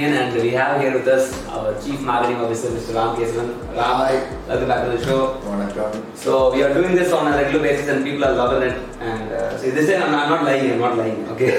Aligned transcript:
in, 0.00 0.12
and 0.12 0.34
we 0.34 0.50
have 0.50 0.80
here 0.80 0.92
with 0.92 1.06
us 1.06 1.24
our 1.48 1.80
Chief 1.80 2.00
Marketing 2.00 2.36
Officer, 2.36 2.68
Mr. 2.68 2.94
Ram 2.94 3.16
Kesavan. 3.16 3.48
Ram, 3.70 3.96
Hi. 3.96 4.14
welcome 4.48 4.68
back 4.68 4.84
to 4.84 4.90
the 4.90 5.04
show. 5.04 5.18
வணக்கம் 5.46 5.94
So 6.14 6.52
we 6.54 6.62
are 6.62 6.72
doing 6.72 6.94
this 6.94 7.12
on 7.12 7.26
a 7.26 7.36
regular 7.36 7.62
basis, 7.66 7.88
and 7.88 8.04
people 8.04 8.24
are 8.24 8.34
loving 8.34 8.62
it. 8.68 8.76
And 9.02 9.26
uh, 9.32 9.58
so 9.58 9.70
this 9.70 9.86
time 9.90 10.02
I'm, 10.04 10.14
I'm 10.14 10.30
not 10.30 10.44
lying. 10.44 10.66
I'm 10.72 10.80
not 10.80 10.96
lying. 10.96 11.20
Okay, 11.34 11.50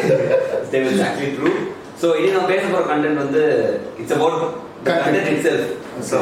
this 0.72 0.92
it's 0.92 1.04
actually 1.08 1.32
true. 1.38 1.56
So 2.02 2.10
இனி 2.20 2.30
நம்ம 2.36 2.50
பேச 2.54 2.64
போற 2.74 2.84
content 2.92 3.18
வந்து 3.24 3.44
it's 4.02 4.16
about 4.18 4.36
the 4.40 4.50
Content. 4.90 5.06
content 5.08 5.32
itself. 5.36 5.64
So 6.12 6.20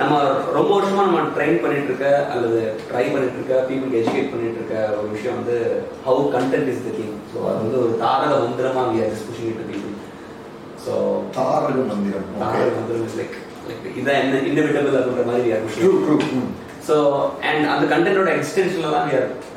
நம்ம 0.00 0.14
ரொம்ப 0.56 0.70
வருஷமா 0.76 1.02
நம்ம 1.08 1.22
drain 1.36 1.58
பண்ணிட்டு 1.62 1.90
இருக்க 1.90 2.06
அல்லது 2.34 2.60
ட்ரை 2.90 3.02
பண்ணிட்டு 3.14 3.36
இருக்க 3.38 3.54
பீப்புளுக்கு 3.68 3.98
எஜுகேட் 4.02 4.30
பண்ணிட்டு 4.32 4.58
இருக்க 4.60 4.76
ஒரு 4.98 5.08
விஷயம் 5.14 5.36
வந்து 5.40 5.56
how 6.06 6.22
content 6.36 6.70
is 6.72 6.84
the 6.86 6.92
king 6.98 7.16
so 7.32 7.38
அது 7.50 7.58
வந்து 7.64 7.78
ஒரு 7.82 7.92
தாரக 8.04 8.38
மந்திரமா 8.44 8.84
we 8.92 9.02
are 9.04 9.12
it 9.50 9.60
people 9.70 9.91
so 10.86 10.94
தாரக 11.36 11.84
மந்திரம் 11.92 12.28
தாரக 12.42 12.68
மந்திரம் 12.78 13.06
இஸ் 13.08 13.18
லைக் 13.20 13.36
லைக் 13.68 13.86
இதான் 14.00 14.20
என்ன 14.22 14.42
இன்டெவிட்டபிள் 14.50 14.98
அப்படின்ற 15.00 15.24
மாதிரி 15.30 15.52
are 15.56 15.66
true 15.76 15.90
true 16.04 16.16
so 16.88 16.94
and 17.48 17.64
அந்த 17.72 17.84
கண்டென்ட்டோட 17.92 18.30
எக்ஸ்டென்ஷனில் 18.38 18.96
தான் 18.98 19.10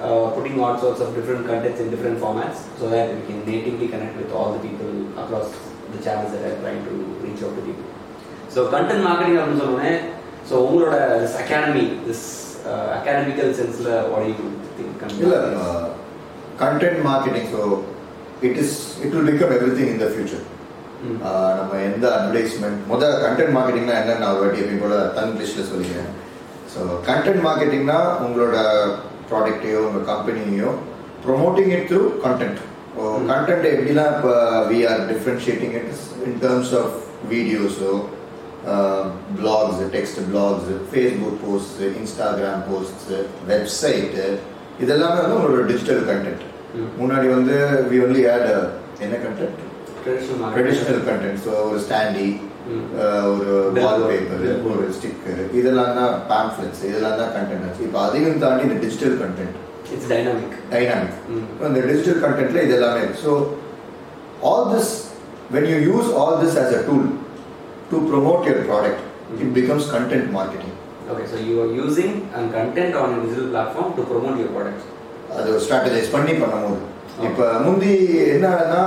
uh, 0.05 0.25
putting 0.35 0.55
all 0.63 0.75
sorts 0.77 0.99
of 1.03 1.09
different 1.17 1.43
contents 1.49 1.79
in 1.79 1.87
different 1.93 2.17
formats 2.23 2.57
so 2.79 2.85
that 2.89 3.07
we 3.15 3.21
can 3.27 3.39
natively 3.45 3.87
connect 3.93 4.15
with 4.21 4.31
all 4.37 4.49
the 4.55 4.61
people 4.65 4.91
across 5.21 5.47
the 5.93 5.99
channels 6.05 6.31
that 6.33 6.43
are 6.49 6.57
trying 6.63 6.81
to 6.89 6.93
reach 7.25 7.41
out 7.45 7.53
to 7.57 7.63
people. 7.67 7.87
So 8.53 8.61
content 8.73 9.01
marketing 9.07 9.37
அப்படின்னு 9.39 9.61
சொன்னோடனே 9.63 9.93
so 10.49 10.55
உங்களோட 10.65 10.95
academy 11.43 11.85
this 12.07 12.21
uh, 12.71 12.87
academical 12.99 13.47
சென்ஸில் 13.59 13.89
what 14.11 14.21
do 14.23 14.29
you 14.33 14.49
think 14.77 14.91
content 15.01 15.23
இல்ல? 15.25 15.39
Content 16.63 17.01
marketing 17.09 17.49
so 17.55 17.61
it 18.47 18.59
is 18.63 18.75
it 19.05 19.15
will 19.17 19.29
become 19.31 19.53
everything 19.79 19.91
in 19.95 20.03
the 20.03 20.09
future. 20.13 20.45
நம்ம 21.59 21.79
எந்த 21.89 22.05
advertisement 22.17 22.79
முதல் 22.91 23.15
content 23.23 23.55
மார்க்கெட்டிங்னா 23.57 23.95
என்ன 24.01 24.17
நான் 24.21 24.33
ஒரு 24.35 24.43
வாட்டி 24.43 24.61
எப்பயும் 24.63 24.83
போல 24.83 24.97
தங்கிலீஷில் 25.17 25.69
சொல்லிக்கிறேன் 25.71 26.11
ஸோ 26.73 26.79
கண்டென்ட் 27.09 27.43
மார்க்கெட்டிங்னா 27.47 27.99
உங்களோட 28.25 28.55
ப்ராடக்டையோ 29.29 29.81
உங்கள் 29.87 30.07
கம்பெனியோ 30.13 30.71
promoting 31.25 31.71
it 31.75 31.87
through 31.91 32.01
content. 32.25 32.59
Content 33.29 33.65
எப்படிலாம் 33.71 34.11
இப்போ 34.15 34.33
we 34.71 34.77
are 34.89 35.01
differentiating 35.11 35.73
it 35.79 35.89
in 36.27 36.37
terms 36.43 36.73
of 36.81 36.95
வீடியோஸோ 37.33 37.91
blogs 39.39 39.81
text 39.95 40.19
blogs 40.31 40.69
Facebook 40.91 41.39
post 41.45 41.81
Instagram 42.01 42.63
post 42.69 43.05
website 43.51 44.27
இதெல்லாமே 44.83 45.19
வந்து 45.23 45.37
உங்களோட 45.37 45.65
டிஜிட்டல் 45.71 46.03
கண்டென்ட். 46.09 46.43
முன்னாடி 47.01 47.27
வந்து 47.37 47.55
வி 47.91 47.99
ஒன்லி 48.05 48.23
ஆட் 48.33 48.49
என்ன 49.05 49.15
கண்டென்ட். 49.25 49.61
ட்ரெடிஷ்னல் 50.05 51.03
கண்டென்ட் 51.07 51.39
ஸோ 51.45 51.51
ஒரு 51.67 51.79
ஸ்டாண்டி 51.85 52.27
ம். 52.69 52.83
ஒரு 53.31 53.47
வால்பேப்பர் 53.77 54.41
Billboard. 54.43 54.69
ஒரு 54.73 54.85
ஸ்டிக்கர் 54.95 55.41
இதெல்லாம் 55.59 55.93
தான் 55.99 56.13
பேம்ப்ளெட்ஸ் 56.31 56.81
இதெல்லாம் 56.89 57.17
தான் 57.21 57.31
கண்டென்ட் 57.35 57.81
இப்போ 57.85 57.99
அதையும் 58.05 58.41
தாண்டி 58.43 58.65
இந்த 58.67 58.79
digital 58.83 59.17
content 59.21 59.55
It's 59.87 60.05
dynamic. 60.11 60.51
Dynamic 60.71 61.17
ம். 61.33 61.43
இந்த 61.67 61.81
டிஜிட்டல் 61.89 62.21
கண்டென்ட்ல 62.23 62.63
இது 62.65 62.75
எல்லாமே 62.77 63.01
இருக்கு 63.03 63.21
so 63.25 63.33
all 64.45 64.65
this 64.71 64.93
when 65.51 65.67
you 65.71 65.77
use 65.89 66.09
all 66.21 66.37
this 66.41 66.57
as 66.61 66.73
a 66.73 66.83
tool 66.87 67.05
to 67.91 67.99
promote 68.09 68.47
your 68.47 68.65
product 68.69 69.03
it 69.37 69.53
becomes 69.59 69.87
content 69.93 70.29
marketing 70.37 70.71
Okay, 71.07 71.25
so 71.25 71.37
you 71.39 71.55
are 71.61 71.71
using 71.75 72.07
and 72.31 72.45
content 72.51 72.93
on 72.95 73.09
a 73.11 73.19
digital 73.23 73.47
platform 73.49 73.89
to 73.97 74.03
promote 74.05 74.37
your 74.39 74.51
products. 74.51 74.85
அது 75.35 75.59
strategize 75.63 76.13
பண்ணி 76.13 76.33
பண்ணும்போது 76.41 76.79
Okay. 76.79 76.94
இப்போ 77.28 77.46
முந்தி 77.64 77.92
என்னன்னா 78.34 78.82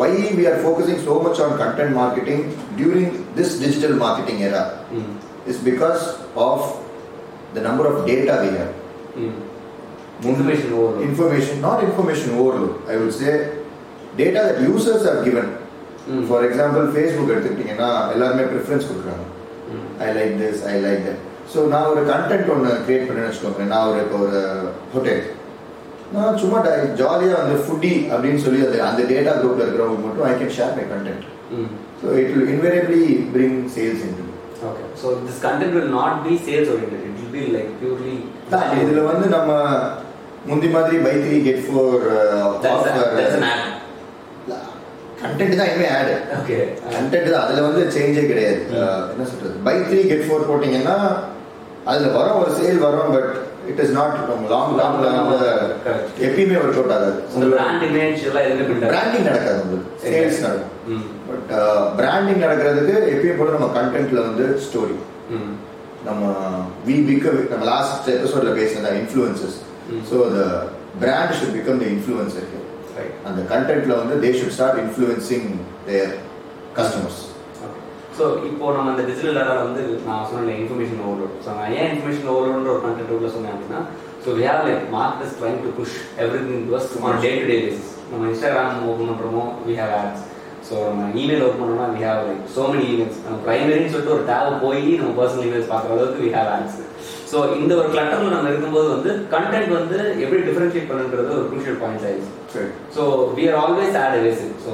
why 0.00 0.10
we 0.38 0.44
are 0.50 0.60
focusing 0.62 1.00
so 1.06 1.14
much 1.18 1.38
on 1.40 1.52
content 1.58 1.92
marketing 1.94 2.40
during 2.76 3.06
this 3.38 3.50
digital 3.58 3.94
marketing 3.96 4.38
era 4.48 4.62
Mm. 4.92 5.08
is 5.50 5.58
because 5.60 6.02
of 6.46 6.58
the 7.54 7.62
number 7.62 7.84
of 7.86 7.96
data 8.06 8.34
we 8.44 8.50
have. 8.58 8.72
Mm. 9.16 9.32
Information 10.24 10.68
overload. 10.72 11.02
Information, 11.02 11.60
not 11.60 11.82
information 11.82 12.28
overload. 12.34 12.74
I 12.88 12.96
would 12.96 13.14
say 13.14 13.32
data 14.16 14.40
that 14.40 14.60
users 14.66 15.02
have 15.04 15.20
given. 15.24 15.48
Mm. 16.06 16.22
For 16.28 16.40
example, 16.48 16.84
Facebook 16.96 17.28
எடுத்துக்கிட்டிங்கன்னா 17.32 17.90
எல்லாருமே 18.14 18.46
preference 18.52 18.88
கொடுக்குறாங்க 18.90 19.26
Mm. 19.72 19.84
I 20.06 20.10
like 20.16 20.34
this 20.40 20.62
I 20.70 20.76
like 20.86 21.02
that 21.08 21.20
so 21.52 21.60
நான் 21.72 21.90
ஒரு 21.92 22.02
content 22.10 22.50
ஒன்று 22.54 22.70
create 22.86 23.06
பண்ணேன்னு 23.08 23.30
வச்சுக்கோங்க 23.30 23.66
நான் 23.72 23.88
ஒரு 23.90 24.00
இப்போ 24.04 24.18
ஒரு 24.26 24.40
ஹோட்டல் 24.94 25.22
நான் 26.15 26.39
சும்மா 26.41 26.59
ஜாலியாக 26.99 27.41
வந்து 27.41 27.57
ஃபுட்டி 27.63 27.93
அப்படின்னு 28.11 28.41
சொல்லி 28.43 28.59
அது 28.67 28.77
அந்த 28.87 29.01
டேட்டா 29.11 29.33
குரூப்பில் 29.39 29.65
இருக்கிறவங்க 29.65 30.03
மட்டும் 30.05 30.27
I 30.29 30.33
can 30.39 30.55
share 30.57 30.77
my 30.77 30.85
content. 30.93 31.25
So 32.01 32.07
it 32.21 32.31
will 32.31 32.49
invariably 32.53 33.03
bring 33.35 33.59
sales 33.75 34.05
in 34.07 34.23
Okay, 34.59 34.85
so 34.95 35.07
this 35.17 35.39
content 35.39 35.73
will 35.75 35.89
not 35.89 36.23
be 36.23 36.35
sales 36.37 36.67
oriented. 36.67 37.01
It 37.01 37.15
will 37.15 37.31
be 37.31 37.43
like 37.55 37.67
purely. 37.81 38.15
இதுல 38.81 39.01
வந்து 39.09 39.25
நம்ம 39.35 39.51
முந்தி 40.47 40.69
மாதிரி 40.75 40.97
buy 41.05 41.11
three 41.23 41.37
get 41.47 41.61
four. 41.65 42.05
Content 45.21 45.57
தான் 45.59 45.69
இனிமே 45.69 45.89
ஆடு 45.97 46.15
Okay. 46.39 46.59
Content 46.95 47.29
தான் 47.29 47.43
அதுல 47.43 47.65
வந்து 47.67 47.83
சேஞ்சே 47.95 48.23
கிடையாது. 48.31 48.59
Uh, 48.79 48.99
என்ன 49.13 49.27
சொல்றது 49.31 49.55
பை 49.67 49.75
த்ரீ 49.89 50.01
கெட் 50.11 50.25
ஃபோர் 50.27 50.49
போட்டீங்கன்னா 50.49 50.97
அதுல 51.89 52.09
வரும் 52.17 52.39
ஒரு 52.41 52.53
சேல் 52.59 52.83
வரும் 52.87 53.13
but 53.15 53.31
it 53.71 53.79
is 53.83 53.93
not 53.99 54.15
long 54.53 54.73
long 54.79 54.97
Correct. 55.85 56.07
எப்பயுமே 56.27 56.55
ஒர்க் 56.61 56.79
அவுட் 56.81 56.93
ஆகாது. 56.95 57.19
பிராண்டிங் 58.93 59.27
நடக்காது 59.29 59.59
உங்களுக்கு 59.63 59.91
சேல்ஸ் 60.05 60.41
நடக்கும். 60.45 60.73
பட் 61.29 61.49
பிராண்டிங் 61.99 62.43
நடக்கிறதுக்கு 62.45 62.95
எப்பயும் 63.13 63.39
போல 63.41 63.55
நம்ம 63.57 63.69
கண்டென்ட்ல 63.79 64.19
வந்து 64.29 64.45
ஸ்டோரி. 64.67 64.97
நம்ம 66.07 66.23
வி 66.87 66.95
பிகம் 67.09 67.39
நம்ம 67.53 67.63
லாஸ்ட் 67.73 68.07
எபிசோட்ல 68.17 68.51
பேசினதா 68.59 68.91
influences. 69.01 69.57
So 70.09 70.17
the 70.35 70.39
brand 71.03 71.35
should 71.39 71.55
become 71.57 71.81
the 71.83 71.87
influencer. 71.95 72.47
அந்த 73.29 73.39
கண்டென்ட்ல 73.53 73.95
வந்து 74.01 74.15
they 74.23 74.29
should 74.39 74.55
start 74.57 74.79
influencing 74.83 75.49
their 75.89 76.13
customers. 76.77 77.21
So 78.17 78.25
இப்போ 78.49 78.65
நம்ம 78.75 78.91
அந்த 78.91 79.03
டிஜிட்டல் 79.07 79.39
ஏரால 79.41 79.59
வந்து 79.63 79.81
நான் 80.05 80.27
சொன்ன 80.29 80.53
இன்ஃபர்மேஷன் 80.61 81.01
ஓவர்லோட் 81.05 81.35
ஸோ 81.43 81.55
நான் 81.57 81.73
ஏன் 81.77 81.89
இன்ஃபர்மேஷன் 81.91 82.31
ஓவர்லோட்ன்ற 82.33 82.71
ஒரு 82.73 82.83
கண்டென்ட் 82.85 83.13
உள்ள 83.15 83.29
சொன்னேன் 83.35 83.53
அப்படின்னா 83.55 83.81
so 84.23 84.37
we 84.37 84.45
have 84.47 84.63
like 84.67 84.87
market 84.95 85.35
trying 85.39 85.61
to 85.65 85.71
push 85.77 85.95
everything 86.47 86.65
to 86.67 86.75
us 86.77 86.87
on 87.09 87.21
day 87.25 87.31
to 87.35 87.45
day 87.51 87.57
basis 87.65 87.91
நம்ம 88.11 88.25
இன்ஸ்டாகிராம் 88.31 88.81
ஓப்பன் 88.91 89.11
பண்ணுறோமோ 89.11 89.45
வி 89.67 89.75
ஹேவ் 89.79 89.93
ஆட்ஸ் 89.99 90.23
ஸோ 90.67 90.75
நம்ம 90.87 91.03
இமெயில் 91.15 91.43
ஓப்பன் 91.45 91.61
பண்ணோம்னா 91.61 91.87
we 91.93 92.01
have 92.05 92.21
like 92.27 92.41
so 92.55 92.61
many 92.71 92.85
emails 92.93 93.19
நம்ம 93.25 93.37
ப்ரைமரின்னு 93.45 93.91
சொல்லிட்டு 93.93 94.15
ஒரு 94.15 94.25
டேப் 94.29 94.57
போய் 94.63 94.81
நம்ம 94.99 95.11
பர்சனல் 95.19 95.47
இமெயில்ஸ் 95.47 95.71
பார்க்குற 95.73 95.93
அளவுக்கு 95.95 96.23
வி 96.25 96.31
ஹேவ் 96.35 96.49
ஆட்ஸ் 96.55 96.77
ஸோ 97.31 97.37
இந்த 97.57 97.71
ஒரு 97.79 97.87
கிளட்டரில் 97.93 98.35
நம்ம 98.35 98.49
இருக்கும்போது 98.51 98.89
வந்து 98.95 99.11
கண்டென்ட் 99.33 99.71
வந்து 99.77 99.97
எப்படி 100.23 100.41
டிஃபரன்ஷியேட் 100.49 100.89
பண்ணுன்றது 100.91 101.31
ஒரு 101.37 101.47
க்ரூஷியல் 101.49 101.79
பாயிண்ட் 101.81 102.05
ஆயிடுச்சு. 102.09 102.61
So 102.95 103.01
we 103.37 103.45
are 103.49 103.59
always 103.63 103.97
ad 104.03 104.17
evasive 104.21 104.53
so 104.65 104.73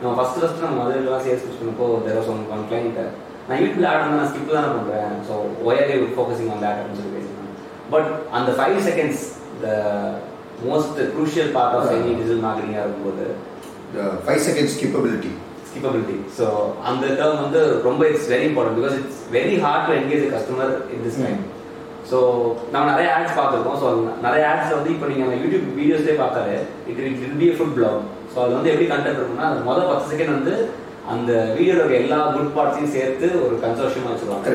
நம்ம 0.00 0.12
ஃபஸ்ட் 0.16 0.38
ஃபஸ்ட் 0.40 0.62
நம்ம 0.62 0.76
மதுரைலாம் 0.80 1.24
சேல்ஸ் 1.24 1.44
பிச் 1.44 1.60
பண்ணப்போ 1.60 1.86
there 2.04 2.18
was 2.18 2.30
one 2.32 2.42
one 2.54 2.64
client 2.70 2.98
நான் 3.48 3.58
யூடியூப்ல 3.60 3.88
ஆட் 3.90 4.02
பண்ண 4.02 4.18
நான் 4.18 4.30
ஸ்கிப் 4.30 4.52
தானே 4.52 4.70
பண்ணுறேன் 4.72 5.12
so 5.28 5.34
where 5.66 5.90
you 5.94 6.08
focusing 6.14 6.50
on 6.54 6.62
that 6.64 6.78
அப்படின்னு 6.78 7.00
சொல்லி 7.00 7.14
பேசினேன் 7.16 7.52
பட் 7.90 8.08
அந்த 8.38 8.50
five 8.58 8.78
seconds 8.88 9.24
the 9.62 9.68
most 10.66 11.00
crucial 11.14 11.50
part 11.56 11.76
of 11.78 11.90
any 11.94 12.12
digital 12.12 12.44
மார்க்கெட்டிங்காக 12.46 12.86
இருக்கும்போது 12.86 13.26
five 14.24 14.42
second 14.46 14.72
skippability 14.74 15.32
skippability 15.68 16.16
so 16.38 16.46
அந்த 16.90 17.04
டேர்ம் 17.18 17.42
வந்து 17.42 17.60
ரொம்ப 17.82 18.02
it's 18.10 18.28
very 18.32 18.46
important 18.50 18.78
because 18.80 18.96
it's 19.00 19.20
very 19.32 19.56
hard 19.64 19.86
to 19.88 19.94
engage 20.00 20.24
customer 20.34 20.72
in 20.94 21.04
this 21.06 21.20
time 21.24 21.40
so 22.10 22.18
நம்ம 22.72 22.84
நிறைய 22.92 23.08
ஆட்ஸ் 23.16 23.36
பார்த்துருக்கோம். 23.38 23.78
So 23.82 23.86
நிறைய 24.26 24.42
ஆட்ஸில் 24.50 24.78
வந்து 24.78 24.92
இப்போ 24.94 25.06
நீங்கள் 25.12 25.38
யூடியூப் 25.42 25.66
வீடியோஸ்லேயே 25.80 26.16
பார்த்தாலே 26.22 26.56
it 26.90 27.00
it 27.10 27.20
will 27.22 27.38
be 27.42 27.48
food 27.58 27.76
blog 27.78 28.00
so 28.32 28.38
அது 28.44 28.52
வந்து 28.56 28.72
எப்படி 28.72 28.88
கண்டென்ட் 28.92 29.18
இருக்கும்னா 29.20 29.48
அது 29.50 29.68
மொதல் 29.68 29.90
பத்து 29.92 30.10
செகண்ட் 30.12 30.36
வந்து 30.36 30.54
அந்த 31.12 31.32
இருக்க 31.64 31.92
எல்லா 32.02 32.18
குட் 32.36 32.54
பார்ட்ஸையும் 32.56 32.94
சேர்த்து 32.96 33.26
ஒரு 33.46 33.56
கன்சர்ஷமாக 33.64 34.12
வச்சுருவாங்க. 34.12 34.54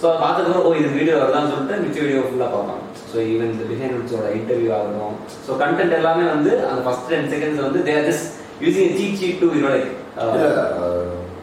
ஸோ 0.00 0.06
அதை 0.10 0.18
பார்த்துக்கப்புறம் 0.22 0.64
ஓ 0.68 0.70
இது 0.78 0.88
வீடியோ 0.98 1.16
வருதான்னு 1.18 1.50
சொல்லிட்டு 1.52 1.82
மிச்ச 1.82 1.98
வீடியோ 2.04 2.22
ஃபுல்லாக 2.28 2.50
பார்ப்பாங்க. 2.54 2.84
ஸோ 3.10 3.16
ஈவன் 3.32 3.52
இந்த 3.54 3.64
பிஹைண்ட் 3.70 3.96
வுட்ஸோட 3.98 4.28
இன்டர்வியூ 4.38 4.70
ஆகட்டும். 4.78 5.14
ஸோ 5.46 5.58
கண்டென்ட் 5.62 5.98
எல்லாமே 6.00 6.24
வந்து 6.34 6.52
அந்த 6.70 6.80
ஃபர்ஸ்ட் 6.86 7.10
டென் 7.12 7.30
செகண்ட்ஸ் 7.34 7.64
வந்து 7.66 7.82
there 7.90 8.06
just 8.08 8.26
using 8.64 8.92
cheat 8.98 9.18
cheat 9.20 9.40
to 9.42 9.50
you know 9.58 9.70
like 9.76 9.90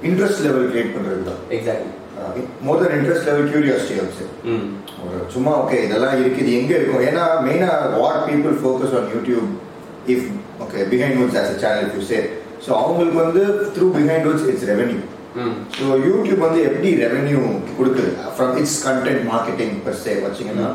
interest 0.10 0.44
level 0.48 0.68
create 0.72 0.94
பண்றது 0.98 1.24
தான். 1.30 1.42
Exactly 1.58 1.90
more 2.66 2.82
then 2.82 2.96
interest 2.98 3.28
level 3.30 3.50
curiosity 3.52 3.96
also 4.02 4.26
ஒரு 5.04 5.20
சும்மா 5.34 5.52
ஓகே 5.62 5.78
இதெல்லாம் 5.86 6.18
இருக்குது 6.22 6.56
எங்க 6.60 6.72
இருக்கும்? 6.78 7.04
ஏன்னா 7.10 7.24
மெயினா 7.46 7.70
what 8.00 8.24
people 8.30 8.56
focus 8.62 8.96
on 9.00 9.10
YouTube 9.16 9.48
if 10.14 10.26
okay 10.66 10.86
Behindwoods 11.20 11.38
as 11.42 11.52
a 11.54 11.60
channel 11.64 11.94
you 11.96 12.02
say 12.10 12.20
so 12.66 12.72
அவங்களுக்கு 12.82 13.20
வந்து 13.26 13.44
through 13.76 13.88
Behindwoods 14.30 14.48
it's 14.52 14.68
revenue 14.72 15.00
so 15.78 15.86
YouTube 16.08 16.42
வந்து 16.46 16.60
எப்படி 16.70 16.90
ரெவென்யூ 17.04 17.40
கொடுக்குது? 17.78 18.12
From 18.36 18.54
its 18.62 18.80
content 18.88 19.24
marketing 19.32 19.76
per 19.86 20.00
se 20.04 20.14
வச்சிங்கன்னா 20.26 20.68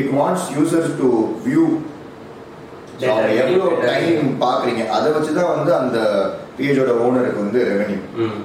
it 0.00 0.12
wants 0.18 0.46
users 0.56 0.92
to 1.00 1.08
view 1.46 1.64
எவ்வளோ. 3.40 3.64
Time 3.86 4.28
பார்க்குறீங்க? 4.42 4.82
அதை 4.96 5.08
வச்சு 5.14 5.32
தான் 5.38 5.50
வந்து 5.54 5.72
அந்த 5.80 5.98
பேஜோட 6.58 6.90
ஓனருக்கு 7.02 7.42
வந்து 7.42 7.60
ரெவென்யூ. 7.70 7.98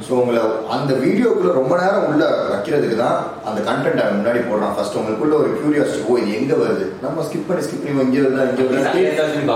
ஸோ 0.05 0.11
உங்களை 0.21 0.41
அந்த 0.75 0.91
வீடியோக்குள்ள 1.03 1.51
ரொம்ப 1.53 1.73
நேரம் 1.81 2.07
உள்ள 2.09 2.23
வைக்கிறதுக்கு 2.51 2.97
தான் 2.97 3.17
அந்த 3.47 3.59
கண்டென்ட் 3.67 4.01
அவன் 4.03 4.17
முன்னாடி 4.17 4.41
போடுறான் 4.45 4.75
ஃபர்ஸ்ட் 4.75 4.97
உங்களுக்குள்ள 4.99 5.35
ஒரு 5.41 5.51
கியூரியாசிட்டி 5.57 6.03
ஓ 6.07 6.17
இது 6.21 6.31
எங்க 6.39 6.55
வருது 6.61 6.87
நம்ம 7.03 7.25
ஸ்கிப் 7.27 7.47
பண்ணி 7.49 7.65
ஸ்கிப் 7.67 7.85
பண்ணி 7.85 8.03
இங்கே 8.07 8.23
வருதா 8.25 8.45
இங்கே 8.49 8.65
வருதா. 8.69 8.91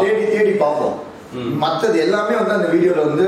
தேடி 0.04 0.26
தேடி 0.34 0.54
பார்ப்போம். 0.64 0.96
மற்றது 1.62 1.98
எல்லாமே 2.00 2.36
வந்து 2.36 2.58
அந்த 2.58 2.68
வீடியோல 2.74 3.02
வந்து 3.08 3.28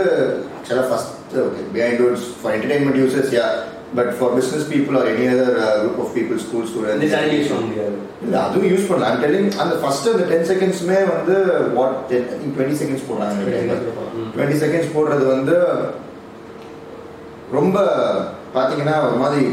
சில 0.68 0.80
first 0.88 1.14
okay 1.44 1.64
behind 1.74 2.04
for 2.40 2.54
entertainment 2.56 3.02
users 3.02 3.34
yeah 3.38 3.48
but 3.96 4.12
for 4.18 4.34
business 4.38 4.66
people 4.72 4.96
or 5.00 5.10
any 5.12 5.26
other 5.34 5.52
group 5.80 6.00
of 6.00 6.14
people 6.16 6.40
school 6.42 6.66
இந்த 6.96 7.08
சேனல் 7.14 7.34
யூஸ் 7.34 7.48
ஸ்டூடெண்ட்ஸ் 7.48 7.52
பண்ண 7.52 7.68
முடியாது 7.68 7.96
இல்ல 8.24 8.36
அதுவும் 8.42 8.70
யூஸ் 8.72 8.88
பண்ணலாம். 8.88 9.12
ஐம் 9.12 9.24
டெல்லிங் 9.24 9.50
அந்த 9.58 9.76
ஃபர்ஸ்ட் 9.76 10.08
அந்த 10.08 10.26
டென் 10.26 10.48
செகண்ட்ஸ்மே 10.50 11.00
வந்து 11.12 11.36
வாட் 11.74 11.98
டென் 12.10 12.26
டுவெண்ட்டி 12.50 12.78
செகண்ட்ஸ் 12.82 13.08
போடுறாங்க. 13.08 13.42
டுவெண்ட்டி 14.34 14.58
செகண்ட்ஸ் 14.64 14.94
போடுறது 14.96 15.26
வந்து 15.28 15.56
ரொம்ப 17.52 17.76
பார்த்தீங்கன்னா 18.56 18.96
ஒரு 19.06 19.18
மாதிரி 19.18 19.44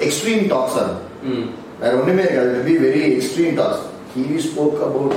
எக்ஸ்ட்ரீம் 0.00 0.42
டாக்ஸ் 0.48 0.78
இருக்கும் 0.78 1.02
ம். 1.30 1.46
வேற 1.80 1.92
ஒண்ணுமே 1.96 2.22
இருக்காது 2.22 2.64
be 2.64 2.74
very 2.82 3.02
extreme 3.10 3.54
talks 3.54 3.82
he 4.14 4.24
spoke 4.40 4.76
about 4.88 5.16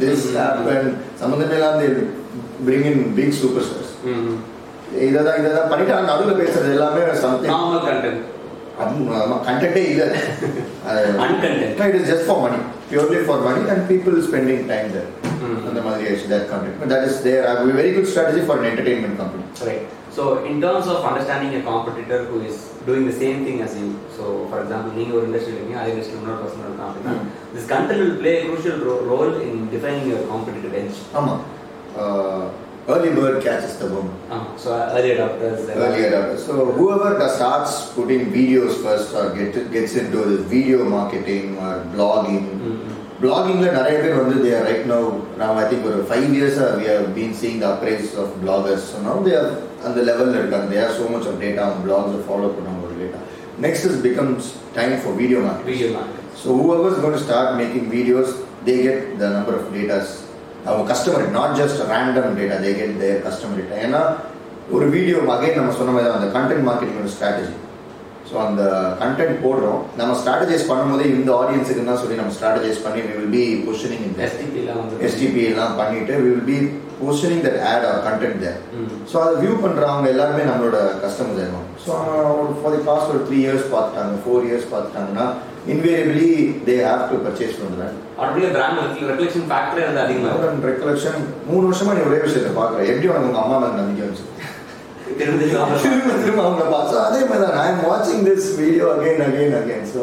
this. 0.00 0.26
Happen 0.36 0.88
சம்மந்தமே 1.20 1.56
இல்லாம 1.56 1.88
bring 2.66 2.86
in 2.90 3.02
big 3.14 3.36
super 3.40 3.66
stars 3.66 3.92
ம் 4.90 5.02
இததான் 5.08 5.38
இததான் 5.40 5.70
பண்ணிட்டு 5.70 5.94
ஆனா 5.94 6.06
நடுவில் 6.12 6.40
பேசுறது 6.42 6.74
எல்லாமே 6.76 7.02
சம்திங் 7.22 7.52
நார்மல் 7.52 7.84
கண்டென்ட் 7.88 8.24
கண்டென்ட்டே 9.46 9.82
இல்லை. 9.92 10.08
Uncontent 11.22 11.80
it 11.86 11.96
is 12.00 12.08
just 12.10 12.26
for 12.28 12.42
money 12.44 12.58
purely 12.90 13.20
for 13.24 13.42
money 13.46 13.62
and 13.72 13.84
people 13.90 14.16
spending 14.26 14.64
time 14.68 14.88
there. 14.92 15.08
அந்த 15.68 15.80
மாதிரி 15.84 16.02
ஆயிடுச்சு 16.04 16.28
that 16.34 16.48
content 16.52 16.92
that 16.92 17.06
is 17.08 17.20
there 17.22 17.46
very 17.80 17.90
good 17.94 18.10
strategy 18.12 18.42
for 18.46 18.66
entertainment 18.70 19.18
company 19.18 19.44
Right. 19.68 19.84
So 20.16 20.22
in 20.44 20.56
terms 20.62 20.86
of 20.86 21.00
understanding 21.04 21.50
a 21.54 21.62
competitor 21.62 22.18
who 22.24 22.36
is 22.42 22.54
doing 22.86 23.04
the 23.06 23.14
same 23.14 23.38
thing 23.46 23.58
as 23.62 23.72
you, 23.76 23.88
so 24.16 24.22
for 24.50 24.58
example, 24.62 24.90
நீங்க 24.96 25.12
ஒரு 25.14 25.26
industry 25.28 25.52
இருக்கீங்க 25.52 25.80
அதே 25.80 25.90
industry 25.92 26.16
இன்னொரு 26.18 26.40
person 26.42 26.64
இருக்கான் 26.64 26.88
அப்படின்னா 26.88 27.12
Mm. 27.14 27.26
this 27.54 27.66
content 27.68 28.00
will 28.02 28.16
play 28.16 28.34
a 28.36 28.46
crucial 28.46 28.78
ro- 28.82 29.02
role 29.10 29.32
in 29.42 29.54
defining 29.74 30.06
your 30.08 30.22
competitive 30.26 30.74
edge. 30.74 30.96
ஆமா. 31.14 31.34
Early 32.92 33.10
bird 33.16 33.34
catches 33.46 33.74
the 33.80 33.86
worm 33.94 34.08
Um, 34.34 34.44
so 34.62 34.68
early 34.96 35.10
adopters. 35.16 35.60
uh, 35.68 35.82
early 35.84 36.02
adopters. 36.08 36.40
So 36.48 36.54
whoever 36.78 37.10
does 37.20 37.34
starts 37.38 37.72
putting 37.96 38.22
videos 38.36 38.74
first 38.84 39.14
or 39.14 39.24
get, 39.38 39.54
gets 39.74 39.94
into 40.02 40.20
this 40.30 40.42
video 40.54 40.78
marketing 40.96 41.46
or 41.64 41.72
blogging. 41.96 42.44
Mm, 42.66 42.76
Bloggingல 43.22 43.68
நிறைய 43.76 43.94
பேர் 44.02 44.18
வந்து 44.20 44.36
they 44.42 44.50
are 44.56 44.64
right 44.66 44.84
now 44.90 45.00
now 45.40 45.48
I 45.62 45.64
think 45.70 45.80
ஒரு 45.88 45.96
five 46.10 46.26
years 46.36 46.56
uh, 46.64 46.68
we 46.80 46.84
have 46.90 47.06
been 47.16 47.32
seeing 47.40 47.56
the 47.62 47.68
uprise 47.72 48.10
of 48.22 48.28
bloggers. 48.44 48.82
So 48.90 48.96
now 49.08 49.16
they 49.26 49.34
are 49.40 49.48
அந்த 49.86 49.98
லெவல்ல 50.08 50.36
இருக்காங்க 50.42 50.68
they 50.72 50.80
have 50.84 50.94
so 51.00 51.06
much 51.14 51.26
of 51.30 51.34
data 51.46 51.62
on 51.70 51.76
blogs 51.86 52.14
follow 52.28 52.50
பண்ணாங்க 52.56 52.86
ஒரு 52.88 52.96
data. 53.02 53.18
Next 53.66 53.82
is 53.90 53.96
becomes 54.08 54.42
time 54.78 54.94
for 55.04 55.12
video 55.22 55.40
marketing. 55.46 55.70
Video 55.74 55.90
marketing. 55.98 56.28
So 56.42 56.48
whoever 56.60 56.88
is 56.94 57.00
going 57.04 57.16
to 57.18 57.24
start 57.28 57.48
making 57.62 57.86
videos, 57.96 58.28
they 58.66 58.76
get 58.88 58.98
the 59.22 59.30
number 59.36 59.54
of 59.60 59.64
data. 59.78 59.98
அவங்க 60.68 60.84
customer 60.92 61.24
not 61.30 61.56
just 61.56 61.80
random 61.90 62.36
data 62.38 62.58
they 62.60 62.72
get 62.76 62.98
their 62.98 63.22
customer 63.22 63.58
data 63.60 63.78
ஏன்னா 63.84 64.02
ஒரு 64.70 64.86
video 64.88 65.18
again 65.30 65.58
நம்ம 65.58 65.74
சொன்ன 65.76 65.92
மாதிரி 65.92 66.08
தான் 66.08 66.18
அந்த 66.20 66.30
content 66.38 66.66
marketing 66.68 67.12
strategy 67.12 67.54
so 68.28 68.36
அந்த 68.44 68.62
content 69.00 69.38
போடுறோம். 69.42 69.78
நம்ம 69.98 70.16
ஸ்ட்ராட்டஜைஸ் 70.18 70.68
பண்ணும்போதே 70.70 71.06
இந்த 71.12 71.30
ஆடியன்ஸுக்கு 71.38 71.84
தான் 71.84 72.00
சொல்லி 72.02 72.20
நம்ம 72.20 72.34
ஸ்ட்ராட்டஜைஸ் 72.36 72.84
பண்ணி 72.84 73.00
we 73.04 73.14
will 73.14 73.32
be 73.32 73.44
positioning 73.62 74.02
in 74.02 74.12
that 74.14 74.32
STP 74.32 74.54
எல்லாம் 74.62 74.80
வந்து 74.82 75.04
எஸ்டிபி 75.06 75.42
எல்லாம் 75.50 75.76
பண்ணிட்டு 75.78 76.14
will 76.24 76.44
be 76.44 76.58
positioning 77.00 77.40
that 77.42 77.56
ad 77.70 77.82
or 77.84 77.96
content 78.06 78.36
there. 78.44 78.58
ம். 78.76 78.88
ஸோ 79.10 79.16
அதை 79.22 79.34
வியூ 79.42 79.54
பண்ணுறவங்க 79.62 80.08
எல்லாருமே 80.14 80.44
நம்மளோட 80.48 80.76
கஸ்டமர்ஸ் 81.04 81.40
ஆயிருவாங்க 81.40 81.68
ஸோ 81.84 81.92
ஒரு 82.34 82.54
ஃபார் 82.58 82.74
தி 82.74 82.82
பாஸ்ட் 82.88 83.12
ஒரு 83.12 83.22
த்ரீ 83.28 83.38
இயர்ஸ் 83.44 83.68
பார்த்துட்டாங்க 83.72 84.18
four 84.24 84.48
years 84.48 84.68
பார்த்துட்டாங்கன்னா 84.72 85.26
invariably 85.72 86.28
they 86.66 86.74
have 86.84 87.02
to 87.08 87.16
purchase 87.24 87.58
பண்ணுறேன் 87.60 87.94
ஆட்டோமேட்டிக் 88.18 88.54
பிராண்ட் 88.54 88.78
ரெஃப்ளெக்ஷன் 89.10 89.48
ஃபேக்டரே 89.50 89.82
வந்து 89.88 90.02
அதிகமாக 90.04 90.52
ரெக்கலெக்ஷன் 90.68 91.18
மூணு 91.48 91.64
வருஷமா 91.66 91.94
நீ 91.96 92.02
ஒரே 92.06 92.20
விஷயத்தை 92.24 92.52
பார்க்குறேன் 92.54 92.88
எப்படி 92.92 93.10
உனக்கு 93.10 93.30
உங்க 93.30 93.42
அம்மா 93.42 93.56
மேல 93.58 93.76
நம்பிக்கை 93.80 94.04
வந்துச்சு? 94.04 94.26
So, 95.18 96.96
அதே 97.06 97.20
மாதிரி 97.30 97.46
ஐ 97.60 97.68
எம் 97.70 97.82
வாட்சிங் 97.86 98.24
this 98.26 98.48
video 98.60 98.84
again 98.94 99.22
again 99.26 99.54
again 99.60 99.86
so 99.92 100.00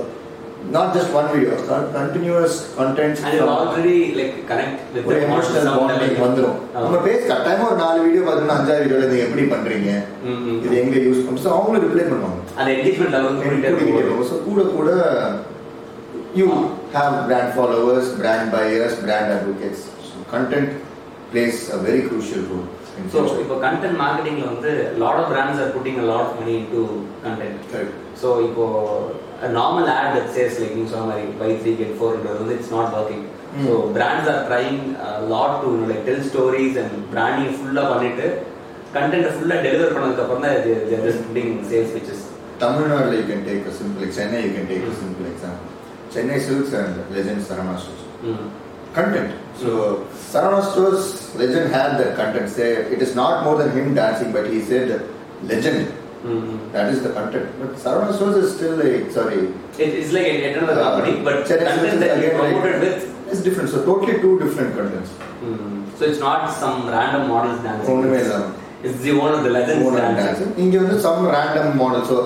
not 0.75 0.91
just 0.95 1.13
one 1.19 1.27
video 1.33 1.51
continues 1.95 2.55
content 2.77 3.19
And 3.19 3.35
you 3.37 3.45
already 3.55 3.95
like 4.19 4.33
connect 4.49 4.75
with 4.95 5.05
the 5.09 5.27
ஆமா. 5.67 5.85
நம்ம 6.77 6.99
பேச 7.07 7.19
கட்டாயமா 7.31 7.65
ஒரு 7.69 7.79
நாலு 7.83 7.99
வீடியோ 8.05 8.23
பார்த்தோம்னா 8.27 8.57
அஞ்சாவது 8.59 8.83
வீடியோல 8.85 9.09
நீங்க 9.11 9.25
எப்படி 9.27 9.45
பண்றீங்க. 9.53 9.89
இது 10.65 10.75
எங்க 10.83 10.95
யூஸ் 11.07 11.23
பண்ணும் 11.25 11.43
ஸோ 11.45 11.51
அவங்களும் 11.55 11.85
ரிப்ளை 11.87 12.05
பண்ணுவாங்க. 12.11 12.39
அந்த 12.59 12.69
engagement 12.77 13.11
level 13.15 13.31
கூட்டிட்டே 13.39 13.71
கூட 14.47 14.61
கூட 14.77 14.89
you 16.39 16.47
have 16.95 17.13
brand 17.29 17.53
followers 17.55 18.09
brand 18.21 18.49
buyers 18.55 18.97
brand 19.05 19.31
advocates 19.37 19.85
content 20.33 20.71
plays 21.31 21.61
a 21.75 21.79
very 21.87 22.01
crucial 22.09 22.47
role 22.51 22.67
So, 23.13 23.19
இப்போ 23.43 23.55
content 23.65 23.95
marketing 24.01 24.35
ல 24.41 24.47
வந்து 24.51 24.71
lot 25.03 25.15
of 25.21 25.25
brands 25.31 25.57
are 25.63 25.71
putting 25.75 25.97
a 26.03 26.07
lot 26.11 26.21
of 26.25 26.31
money 26.39 26.55
into 26.61 26.81
content. 27.23 27.55
So, 28.21 28.27
இப்போ 28.47 28.65
a 29.45 29.51
normal 29.57 29.85
ad 29.95 30.07
that 30.17 30.27
says 30.35 30.53
like 30.61 30.73
நீங்க 30.77 30.89
சொன்ன 30.93 31.07
மாதிரி 31.09 31.25
buy 31.41 31.49
three 31.61 31.75
get 31.81 31.91
four 32.01 32.11
ன்றது 32.17 32.39
வந்து 32.43 32.57
it's 32.59 32.71
not 32.77 32.87
working. 32.97 33.23
So, 33.65 33.73
Mm. 33.75 33.91
brands 33.97 34.27
are 34.31 34.41
trying 34.49 34.79
a 35.09 35.21
lot 35.33 35.51
to 35.61 35.67
you 35.71 35.77
know, 35.79 35.89
like 35.91 36.03
tell 36.07 36.21
stories 36.31 36.73
and 36.81 36.91
branding 37.13 37.51
ஃபுல்லா 37.57 37.83
பண்ணிட்டு 37.91 38.27
content 38.97 39.27
ஃபுல்லா 39.35 39.57
deliver 39.67 39.93
பண்ணதுக்கு 39.95 40.23
அப்புறம் 40.25 40.45
தான் 40.45 40.57
they're 40.89 41.05
just 41.07 41.21
putting 41.27 41.49
sales 41.71 41.91
pitches. 41.95 42.21
தமிழ்நாடுல 42.63 43.15
you 43.19 43.25
can 43.29 43.45
take 43.47 43.65
simple 43.79 44.11
Chennai 44.17 44.37
you 44.45 44.51
can 44.57 44.69
take 44.71 44.83
simple 45.01 45.25
example 45.31 45.71
Chennai 46.15 46.37
Silks 46.47 46.75
and 46.81 46.99
Legend 47.15 47.45
Saravana 47.49 47.75
Stores 47.83 48.03
Mm. 48.27 48.45
content. 48.94 49.30
So 49.62 49.70
Sarana 50.32 50.62
Store's 50.70 51.04
legend 51.36 51.66
had 51.72 51.98
that 52.00 52.16
content. 52.16 52.48
Say 52.50 52.68
it 52.94 53.00
is 53.02 53.14
not 53.14 53.44
more 53.46 53.56
than 53.60 53.70
him 53.78 53.94
dancing, 53.94 54.32
but 54.32 54.46
he 54.52 54.60
said 54.62 54.88
legend. 55.44 55.80
Mm. 56.24 56.48
That 56.72 56.86
is 56.92 57.02
the 57.02 57.12
content. 57.18 57.46
But 57.60 57.70
Sarana 57.84 58.14
Stores 58.16 58.36
is 58.44 58.48
still 58.56 58.74
like 58.82 59.10
sorry. 59.10 59.40
It, 59.78 59.90
it's 60.00 60.12
like 60.12 60.26
yet 60.26 60.56
another 60.58 60.80
Uh, 60.80 60.84
company, 60.86 61.12
but 61.28 61.36
Chennai 61.50 61.68
content 61.70 61.90
Silks 61.90 62.00
that 62.04 62.16
you 62.18 62.24
again, 62.24 62.40
like- 62.40 62.52
promoted 62.56 62.80
with. 62.86 62.98
It's 63.32 63.42
different. 63.46 63.68
So 63.70 63.78
totally 63.84 64.16
two 64.24 64.32
different 64.40 64.70
contents. 64.78 65.10
Mm. 65.44 65.68
So 65.98 66.04
it's 66.10 66.20
not 66.26 66.40
some 66.62 66.88
random 66.96 67.24
models 67.34 67.60
dancing. 67.68 67.92
ஒண்ணுமே 67.94 68.18
இல்லாம. 68.24 68.48
It's 68.88 69.00
the 69.06 69.12
one 69.24 69.32
of 69.38 69.42
the 69.46 69.50
legends 69.56 69.82
Own 69.86 69.96
and 70.02 70.16
dancing. 70.18 70.28
dancing. 70.28 70.52
இங்க 70.64 70.76
வந்து 70.82 70.96
some 71.06 71.20
random 71.36 71.66
model. 71.82 72.02
So 72.10 72.16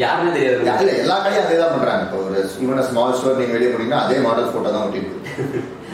யாருமே 0.00 0.30
தெரியாது. 0.34 0.58
இல்ல 0.82 0.92
எல்லா 1.02 1.16
கடையும் 1.22 1.44
அதே 1.44 1.56
தான் 1.60 1.72
பண்றாங்க. 1.74 2.02
இப்போ 2.06 2.18
ஒரு 2.26 2.38
ஈவன் 2.64 2.86
ஸ்மால் 2.90 3.16
ஸ்டோர் 3.18 3.40
நீங்க 3.40 3.54
வெளியே 3.56 3.70
போனீங்கன்னா 3.72 4.02
அதே 4.04 4.18
மாடல் 4.26 4.52
போட்டோ 4.54 4.70
தான் 4.74 4.84
ஒட்டிருக்கு 4.86 5.18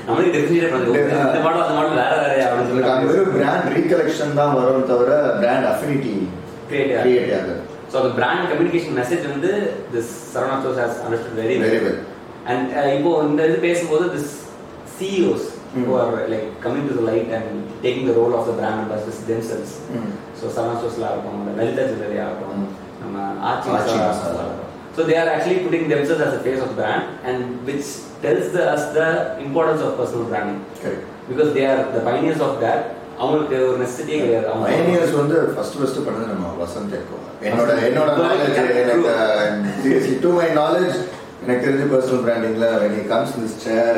நம்மளுக்கு 0.07 0.35
டெஃபினிட் 0.37 0.73
பண்ணுது. 0.75 1.01
இந்த 1.31 1.41
மாடல் 1.47 1.65
அந்த 1.65 1.75
மாடல் 1.79 1.99
வேற 2.03 2.13
வேற 2.25 2.45
அப்படின்னு 2.49 2.69
சொல்லி 2.71 3.09
வெறும் 3.11 3.35
பிராண்ட் 3.39 3.69
ரீகலெக்ஷன் 3.77 4.39
தான் 4.41 4.55
வரும் 4.59 4.87
தவிர 4.93 5.11
பிராண்ட் 5.43 5.69
அஃபினிட்டி 5.73 6.15
கிரியேட் 6.71 6.95
கிரியேட் 7.03 7.35
ஆகுது. 7.39 7.57
ஸோ 7.91 7.97
அந்த 8.01 8.11
பிராண்ட் 8.19 8.49
கம்யூனிகேஷன் 8.53 8.97
மெசேஜ் 9.01 9.25
வந்து 9.35 9.51
this 9.95 10.13
Saravana 10.33 10.57
Stores 10.63 10.81
has 10.85 10.99
understood 11.05 11.39
very 11.43 11.57
very 11.67 11.81
well 11.87 12.01
and 12.53 12.71
இப்போ 12.97 13.13
இந்த 13.29 13.41
இது 13.51 13.59
பேசும்போது 13.69 14.07
this 14.17 14.33
CEOs 14.97 15.49
Mm. 15.71 15.85
who 15.85 15.95
are 15.97 16.13
like 16.29 16.47
coming 16.61 16.85
to 16.89 16.95
the 16.95 17.03
light 17.03 17.29
and 17.31 17.47
taking 17.83 18.05
the 18.07 18.15
role 18.15 18.35
of 18.35 18.45
the 18.47 18.55
brand 18.59 18.79
ambassadors 18.83 19.21
themselves 19.27 19.73
சரவணா 20.41 20.75
ஸ்டோர்ஸ்ல 20.77 21.07
ஆகட்டும் 21.09 21.39
இந்த 21.41 21.53
லலிதா 21.59 21.83
ஜுவல்லரி 21.91 22.19
ஆகட்டும் 22.25 22.55
Mm. 22.59 22.69
நம்ம 23.03 23.17
Aachi 23.51 23.99
so 24.97 25.03
they 25.09 25.17
are 25.21 25.31
actually 25.33 25.59
putting 25.65 25.89
themselves 25.91 26.23
as 26.27 26.35
a 26.35 26.43
face 26.47 26.61
of 26.63 26.71
the 26.73 26.79
brand 26.79 27.03
and 27.25 27.39
which 27.69 27.89
tells 28.23 28.47
the, 28.55 28.63
us 28.75 28.85
the 28.95 29.09
importance 29.45 29.83
of 29.87 29.93
personal 30.01 30.25
branding 30.31 30.61
correct 30.81 31.05
because 31.29 31.51
they 31.57 31.67
are 31.71 31.81
the 31.97 32.03
pioneers 32.09 32.41
of 32.49 32.55
that 32.65 32.81
அவங்களுக்கு 33.21 33.57
ஒரு 33.69 33.79
நெசசிட்டியே 33.81 34.19
கிடையாது 34.21 34.47
அவங்க 34.51 34.65
மைனியர்ஸ் 34.73 35.15
வந்து 35.21 35.37
first 35.55 35.77
first 35.79 36.01
பண்ணது 36.07 36.27
நம்ம 36.33 36.51
Vasanth 36.61 36.93
echo 36.99 37.17
என்னோட. 37.49 37.71
என்னோட. 37.89 38.11
Knowledge 38.21 38.59
எனக்கு 38.59 40.13
டு 40.25 40.31
மை 40.37 40.49
நாலேஜ் 40.61 40.97
எனக்கு 41.45 41.63
தெரிஞ்ச 41.67 41.87
பர்சனல் 41.93 42.23
பிராண்டிங்ல 42.27 42.69
when 42.83 42.93
he 42.99 43.05
comes 43.13 43.31
in 43.35 43.43
this 43.47 43.57
chair 43.65 43.93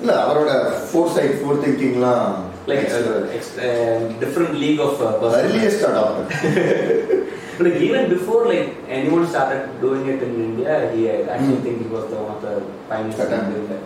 இல்ல 0.00 0.12
அவரோட 0.24 0.50
ஃபோர் 0.88 1.12
சைட் 1.16 1.38
ஃபோர் 1.40 1.62
திங்கிங்லாம் 1.64 2.26
uh, 2.66 2.76
uh, 3.62 3.96
league 4.54 4.80
of 4.80 4.92
uh, 4.98 5.12
persons. 5.20 5.40
earliest 5.40 5.82
adopter 5.82 6.26
like 7.58 7.76
even 7.86 8.08
before 8.08 8.46
like 8.46 8.68
anyone 8.88 9.26
started 9.26 9.60
doing 9.80 10.04
it 10.06 10.22
in 10.22 10.32
India, 10.46 10.72
he 10.92 11.02
uh, 11.08 11.32
actually 11.32 11.56
Mm. 11.56 11.64
think 11.64 11.76
he 11.82 11.88
was 11.88 12.06
the 12.12 12.16
one 12.16 12.32
of 12.36 12.40
the 12.42 12.54
pioneers 12.88 13.16
Correct. 13.16 13.34
in 13.40 13.50
doing 13.50 13.68
that. 13.72 13.82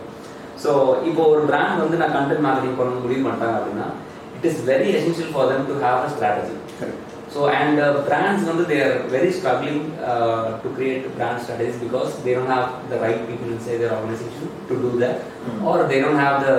So 0.57 0.71
இப்போ 1.09 1.23
ஒரு 1.33 1.43
பிராண்ட் 1.51 1.83
வந்து 1.85 1.99
நான் 2.03 2.15
content 2.17 2.45
marketing 2.47 2.79
பண்ண 2.81 3.03
முடிவு 3.03 3.23
பண்ணிட்டாங்க 3.27 3.57
அப்படின்னா 3.59 3.89
it 4.37 4.47
is 4.51 4.61
very 4.71 4.89
essential 4.99 5.33
for 5.35 5.53
to 5.71 5.77
have 5.85 5.99
a 6.07 6.11
strategy 6.15 6.57
so 7.33 7.41
and 7.57 7.79
brands 8.07 8.47
வந்து 8.51 8.65
they 8.71 8.79
are 8.85 8.95
very 9.09 9.31
struggling 9.31 9.81
uh, 10.11 10.45
to 10.63 10.69
create 10.77 11.03
brand 11.17 11.39
strategies 11.45 11.79
because 11.79 12.11
they 12.25 12.35
don't 12.37 12.53
have 12.55 12.69
the 12.93 12.99
right 13.05 13.21
people 13.29 13.49
inside 13.57 13.79
their 13.83 13.93
organization 13.99 14.47
to 14.71 14.77
do 14.85 14.93
that 15.05 15.17
Mm. 15.49 15.61
or 15.65 15.77
they 15.91 15.99
don't 16.01 16.21
have 16.21 16.37
the 16.47 16.57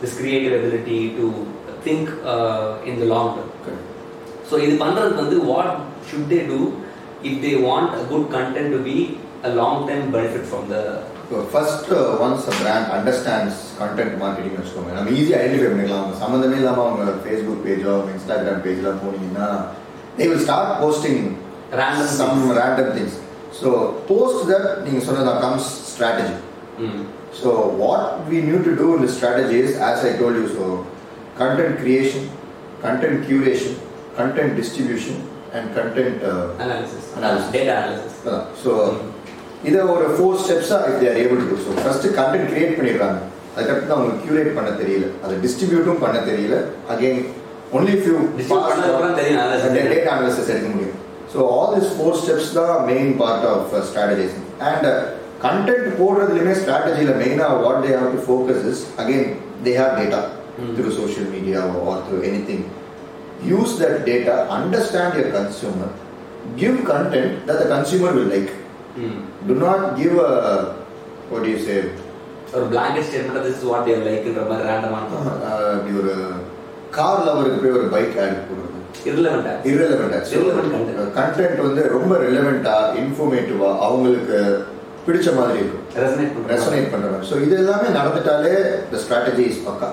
this 0.00 0.14
creative 0.18 0.54
ability 0.58 1.00
to 1.18 1.26
think 1.84 2.04
uh, 2.32 2.62
in 2.84 2.94
the 3.02 3.08
long 3.12 3.28
term 3.36 3.50
Correct. 3.64 3.84
So 4.48 4.54
இது 4.64 4.74
பண்ணுறதுக்கு 4.82 5.22
வந்து 5.24 5.38
what 5.50 5.70
should 6.08 6.28
they 6.32 6.40
do 6.50 6.58
if 7.28 7.38
they 7.44 7.52
want 7.64 7.92
a 7.98 8.04
good 8.12 8.26
content 8.34 8.72
to 8.74 8.80
be 8.88 8.96
a 9.46 9.52
long 9.60 9.80
time 9.90 10.06
benefit 10.16 10.48
from 10.50 10.66
the 10.72 10.78
So 11.30 11.38
first, 11.54 11.86
uh, 11.90 12.02
once 12.18 12.42
a 12.46 12.56
brand 12.58 12.84
understands 12.96 13.54
content 13.78 14.12
marketing 14.20 14.52
வச்சுக்கோங்க 14.58 14.92
நம்ம 14.96 15.14
ஈஸியாக 15.16 15.40
identify 15.40 15.70
பண்ணிக்கலாம் 15.70 16.12
சம்மந்தமே 16.20 16.58
இல்லாமல் 16.60 16.84
அவங்க 16.84 17.14
ஃபேஸ்புக் 17.24 17.64
பேஜோ 17.64 17.94
இன்ஸ்டாகிராம் 18.12 18.62
பேஜ்லாம் 18.66 19.00
போனீங்கன்னா 19.02 19.48
will 20.18 20.38
start 20.38 20.80
posting 20.80 21.18
Random 21.72 22.06
some 22.08 22.34
things. 22.40 22.56
random 22.56 22.88
things 22.96 23.14
so 23.52 23.68
post 24.08 24.38
that 24.50 24.64
நீங்கள் 24.84 25.06
சொன்னதான் 25.08 25.42
so 27.40 27.48
what 27.82 28.02
we 28.28 28.36
need 28.40 28.62
to 28.64 28.74
do 28.76 28.86
in 28.96 29.00
the 29.02 29.08
strategy 29.08 29.58
is 29.58 29.72
as 29.88 29.98
I 30.04 30.12
told 30.16 30.34
you 30.34 30.46
so 30.48 30.66
content 31.36 31.72
creation 31.78 32.22
content 32.82 33.16
curation 33.26 33.74
content 34.16 34.50
distribution 34.56 35.16
and 35.52 35.64
content 35.78 36.16
uh, 36.22 36.46
analysis 36.58 37.08
so 38.62 38.72
இதை 39.68 39.80
ஒரு 39.92 40.06
four 40.14 40.40
ஸ்டெப்ஸாக 40.44 40.88
if 40.90 41.00
they're 41.04 41.18
able 41.22 41.40
to 41.50 41.56
so 41.64 41.70
first 41.82 42.06
content 42.18 42.48
create 42.52 42.76
பண்ணிடுறாங்க 42.78 43.18
அதுக்கப்புறம் 43.56 43.88
தான் 43.90 43.96
அவங்களுக்கு 43.96 44.24
curate 44.26 44.56
பண்ண 44.58 44.70
தெரியல 44.82 45.06
அதை 45.24 45.34
டிஸ்ட்ரிபியூட்டும் 45.44 46.02
பண்ண 46.04 46.16
தெரியல 46.30 46.56
அகைன் 46.92 47.20
ஒன்லி 47.72 47.94
ஃபியூ 48.00 48.16
Distribute 48.38 48.64
பண்ணதுக்கப்புறம் 48.64 49.18
தெரியும் 49.18 49.38
analysis. 49.38 49.72
டேட்டா 49.92 50.10
அனாலிசிஸ் 50.12 50.50
எடுக்க 50.52 50.68
முடியும் 50.68 50.96
so 51.32 51.38
all 51.54 51.74
this 51.76 51.92
four 51.94 52.18
steps 52.20 52.52
தான் 52.58 52.74
மெயின் 52.90 53.12
பார்ட் 53.20 53.46
ஆஃப் 53.52 53.74
ஸ்ட்ராட்டஜைசிங் 53.88 54.46
அண்ட் 54.68 54.86
கண்டென்ட் 55.44 55.88
போடுறதுலையுமே 55.98 56.54
ஸ்ட்ராட்டஜியில் 56.60 57.14
மெயினாக 57.22 57.60
what 57.64 57.82
they 57.84 57.92
have 57.96 58.08
to 58.14 58.22
focus 58.26 58.64
is 58.72 58.82
again 59.02 59.28
they 59.66 59.74
have 59.80 59.94
data 60.00 60.22
Hmm. 60.58 60.68
Through 60.76 60.90
social 60.92 61.26
media 61.32 61.58
or 61.84 61.98
through 62.04 62.18
anything 62.46 62.62
use 63.48 63.72
that 63.80 63.98
data 64.06 64.34
understand 64.54 65.16
your 65.18 65.32
consumer 65.34 65.94
give 66.56 66.76
content 66.84 67.46
that 67.46 67.58
the 67.58 67.66
consumer 67.66 68.10
will 68.12 68.28
like. 68.28 68.50
Do 69.42 69.54
not 69.56 69.96
give 69.96 70.14
a 70.20 70.30
what 71.30 71.42
do 71.44 71.50
you 71.50 71.60
say? 71.60 71.78
ஒரு 72.52 72.66
blanket 72.72 73.06
statement 73.06 73.44
this 73.44 73.54
is 73.54 73.66
what 73.70 73.86
there 73.86 74.04
லைக்ன்ற 74.06 74.42
மாதிரி 74.50 74.66
ரேண்டமான 74.68 75.04
uh, 75.48 75.72
இப்படி 75.78 76.14
ஒரு 76.96 77.00
car 77.00 77.24
லவருக்கு 77.26 77.58
போய் 77.62 77.76
ஒரு 77.78 77.86
bike 77.94 78.14
add 78.20 78.36
content. 80.72 81.00
Content 81.16 81.58
வந்து 81.66 81.82
ரொம்ப 81.94 82.12
ரிலவெண்டா 82.22 82.76
இன்ஃபர்மேட்டிவா 83.00 83.68
அவங்களுக்கு 83.86 84.38
பிடிச்ச 85.06 85.28
மாதிரி 85.38 85.58
இருக்கும். 85.62 85.82
ரெசனேட் 85.98 86.32
பண்ற 86.36 86.48
ரெசனேட் 86.54 86.88
பண்ற 86.92 87.06
மாதிரி. 87.10 87.26
ஸோ 87.30 87.36
இது 87.46 87.54
எல்லாமே 87.62 87.88
நடந்துட்டாலே 87.98 88.52
த 88.92 89.00
ஸ்ட்ராட்டஜி 89.02 89.44
இஸ் 89.50 89.60
பக்கா. 89.66 89.88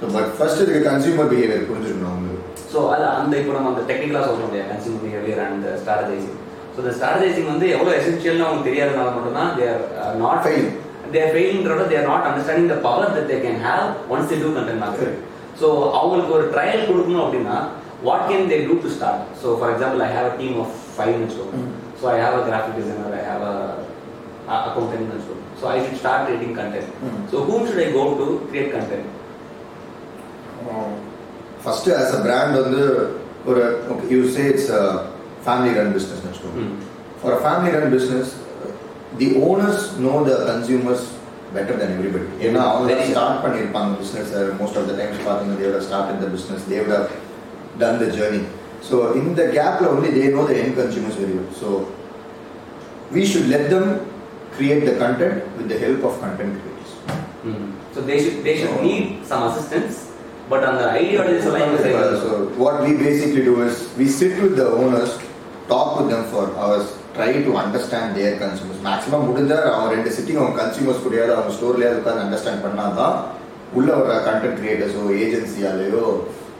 ஸோ 0.00 0.10
பட் 0.16 0.28
ஃபர்ஸ்ட் 0.36 0.62
இதுக்கு 0.64 0.82
கன்சியூமர் 0.90 1.30
பிஹேவியர் 1.32 1.64
புரிஞ்சுக்கணும் 1.70 2.10
அவங்களுக்கு. 2.12 2.44
ஸோ 2.72 2.78
அது 2.94 3.06
அந்த 3.20 3.32
இப்போ 3.40 3.54
நம்ம 3.56 3.72
அந்த 3.72 3.82
டெக்னிக்கலாக 3.90 4.26
சொல்றோம் 4.28 4.50
இல்லையா? 4.50 4.66
Consumer 4.72 5.02
behaviour 5.06 5.42
and 5.46 5.66
strategizing 5.82 6.36
so 6.74 6.78
இந்த 6.84 6.92
ஸ்ட்ராட்டஜைசிங் 6.98 7.50
வந்து 7.54 7.68
எவ்வளோ 7.76 7.94
எசென்ஷியல்னு 8.00 8.46
அவங்க 8.48 8.62
தெரியாதனால 8.68 9.08
மட்டும்தான் 9.16 9.50
they're 9.58 9.80
not 10.22 10.44
Failing. 10.48 10.70
They're 11.16 11.32
ஃபெயிலிங்கிறத 11.32 11.88
they're 11.92 12.08
not 12.10 12.28
understanding 12.28 12.70
the 12.74 12.78
power 12.86 13.12
that 13.16 13.28
they 13.32 13.40
can 13.46 13.60
have 13.66 13.84
once 14.14 14.30
they 14.32 14.38
do 14.44 14.52
content 14.58 14.82
market 14.84 15.16
so 15.60 15.68
அவங்களுக்கு 15.98 16.32
ஒரு 16.38 16.46
ட்ரையல் 16.54 16.86
கொடுக்கணும் 16.88 17.24
அப்படின்னா 17.24 17.56
what 18.02 18.26
can 18.28 18.48
they 18.50 18.58
do 18.66 18.74
to 18.84 18.90
start 18.96 19.22
so 19.42 19.56
for 19.58 19.72
example 19.74 20.02
I 20.06 20.10
have 20.16 20.28
a 20.30 20.36
team 20.40 20.56
of 20.64 20.74
five 20.96 21.14
வச்சுக்கோங்க 21.20 21.56
Mm. 21.58 21.68
So 22.00 22.06
I 22.12 22.18
have 22.22 22.36
a 22.38 22.44
graphic 22.46 22.76
designer 22.78 23.16
I 23.18 23.24
have 23.28 23.42
a 23.48 23.54
accountant 24.58 25.10
வச்சுக்கோங்க 25.14 25.46
so 25.60 25.66
I 25.72 25.78
should 25.84 25.98
start 26.02 26.24
creating 26.26 26.54
content 26.60 26.90
Mm. 27.02 27.16
So 27.32 27.38
whom 27.48 27.64
should 27.68 27.82
I 27.84 27.88
go 27.96 28.04
to 28.20 28.28
create 28.50 28.70
content 28.76 29.08
first 31.64 31.90
as 31.96 32.14
a 32.16 32.22
brand 32.26 32.56
வந்து 32.60 32.82
ஒரு 33.50 33.62
you 34.12 34.20
say 34.36 34.44
it's 34.52 34.70
family 35.44 35.72
run 35.78 35.92
business 35.96 36.24
வச்சுக்கோங்க 36.26 36.70
For 37.22 37.30
a 37.32 37.40
family 37.40 37.70
run 37.72 37.88
business, 37.90 38.28
the 39.20 39.26
owners 39.40 39.80
know 39.98 40.18
the 40.24 40.36
consumers 40.46 41.00
better 41.52 41.74
than 41.76 41.90
everybody. 41.94 42.26
ஏன்னா 42.46 42.60
அவங்க 42.68 42.88
Very- 42.90 43.08
start 43.10 43.40
பண்ணியிருப்பாங்க 43.44 43.92
business 44.00 44.30
most 44.60 44.78
of 44.80 44.88
the 44.90 44.96
times 45.00 45.20
பார்த்தீங்கன்னா 45.26 45.60
தேவோட 45.62 45.80
start 45.86 46.12
இந்த 46.14 46.26
business 46.34 46.66
தேவோட 46.70 46.96
டன் 47.80 48.00
த 48.02 48.08
ஜேர்னி 48.16 48.42
ஸோ 48.88 48.96
இந்த 49.20 49.40
கேப்பில் 49.56 49.92
வந்து 49.94 50.10
they 50.16 50.24
know 50.36 50.44
the 50.50 50.56
end 50.60 50.76
consumers 50.78 51.18
very 51.22 51.34
well 51.38 51.50
so 51.62 51.70
we 53.12 53.24
should 53.32 53.50
let 53.54 53.68
them 53.72 53.90
create 54.56 54.86
the 54.88 54.94
content 55.02 55.40
with 55.56 55.68
the 55.72 55.78
help 55.84 56.06
of 56.10 56.20
content 56.24 56.56
creators 56.58 56.76
So 57.94 58.00
they 58.02 58.18
should 58.22 58.38
they 58.44 58.54
should 58.56 58.74
So- 58.74 58.82
need 58.82 59.04
some 59.24 59.42
assistance, 59.44 59.94
but 60.50 60.62
on 60.64 60.74
the 60.80 60.88
ideologies 60.98 61.46
எல்லாம் 61.48 61.64
இவங்க 61.64 61.80
side 61.84 61.96
ல 61.96 62.04
Uh, 62.08 62.20
so 62.24 62.30
what 62.58 62.76
we 62.84 62.92
basically 63.00 63.42
do 63.44 63.54
is 63.64 63.76
we 63.98 64.06
sit 64.18 64.34
with 64.42 64.54
the 64.56 64.68
owners, 64.78 65.10
talk 65.68 65.90
with 67.14 67.44
them 67.44 67.44
for 67.44 67.52
hours, 67.52 67.52
try 67.52 67.52
to 67.52 67.56
understand 67.56 68.16
their 68.16 68.38
consumers. 68.38 68.78
Maximum 68.82 69.20
முடிஞ்சா 69.26 69.64
அவங்க 69.66 69.94
ரெண்டு 69.94 70.10
sitting 70.10 70.36
அவங்க 70.36 70.62
consumers 70.62 71.02
கூடயாவது 71.04 71.34
அவங்க 71.34 71.54
ஸ்டோர்லயாவது 71.54 72.00
உட்காந்து 72.00 72.24
understand 72.26 72.64
பண்ணாதான் 72.64 73.16
உள்ள 73.74 73.92
வர 73.94 74.20
கண்டென்ட் 74.26 74.60
கிரியேட்டர்ஸோ 74.60 75.02
ஏஜென்சியாலேயோ 75.16 76.04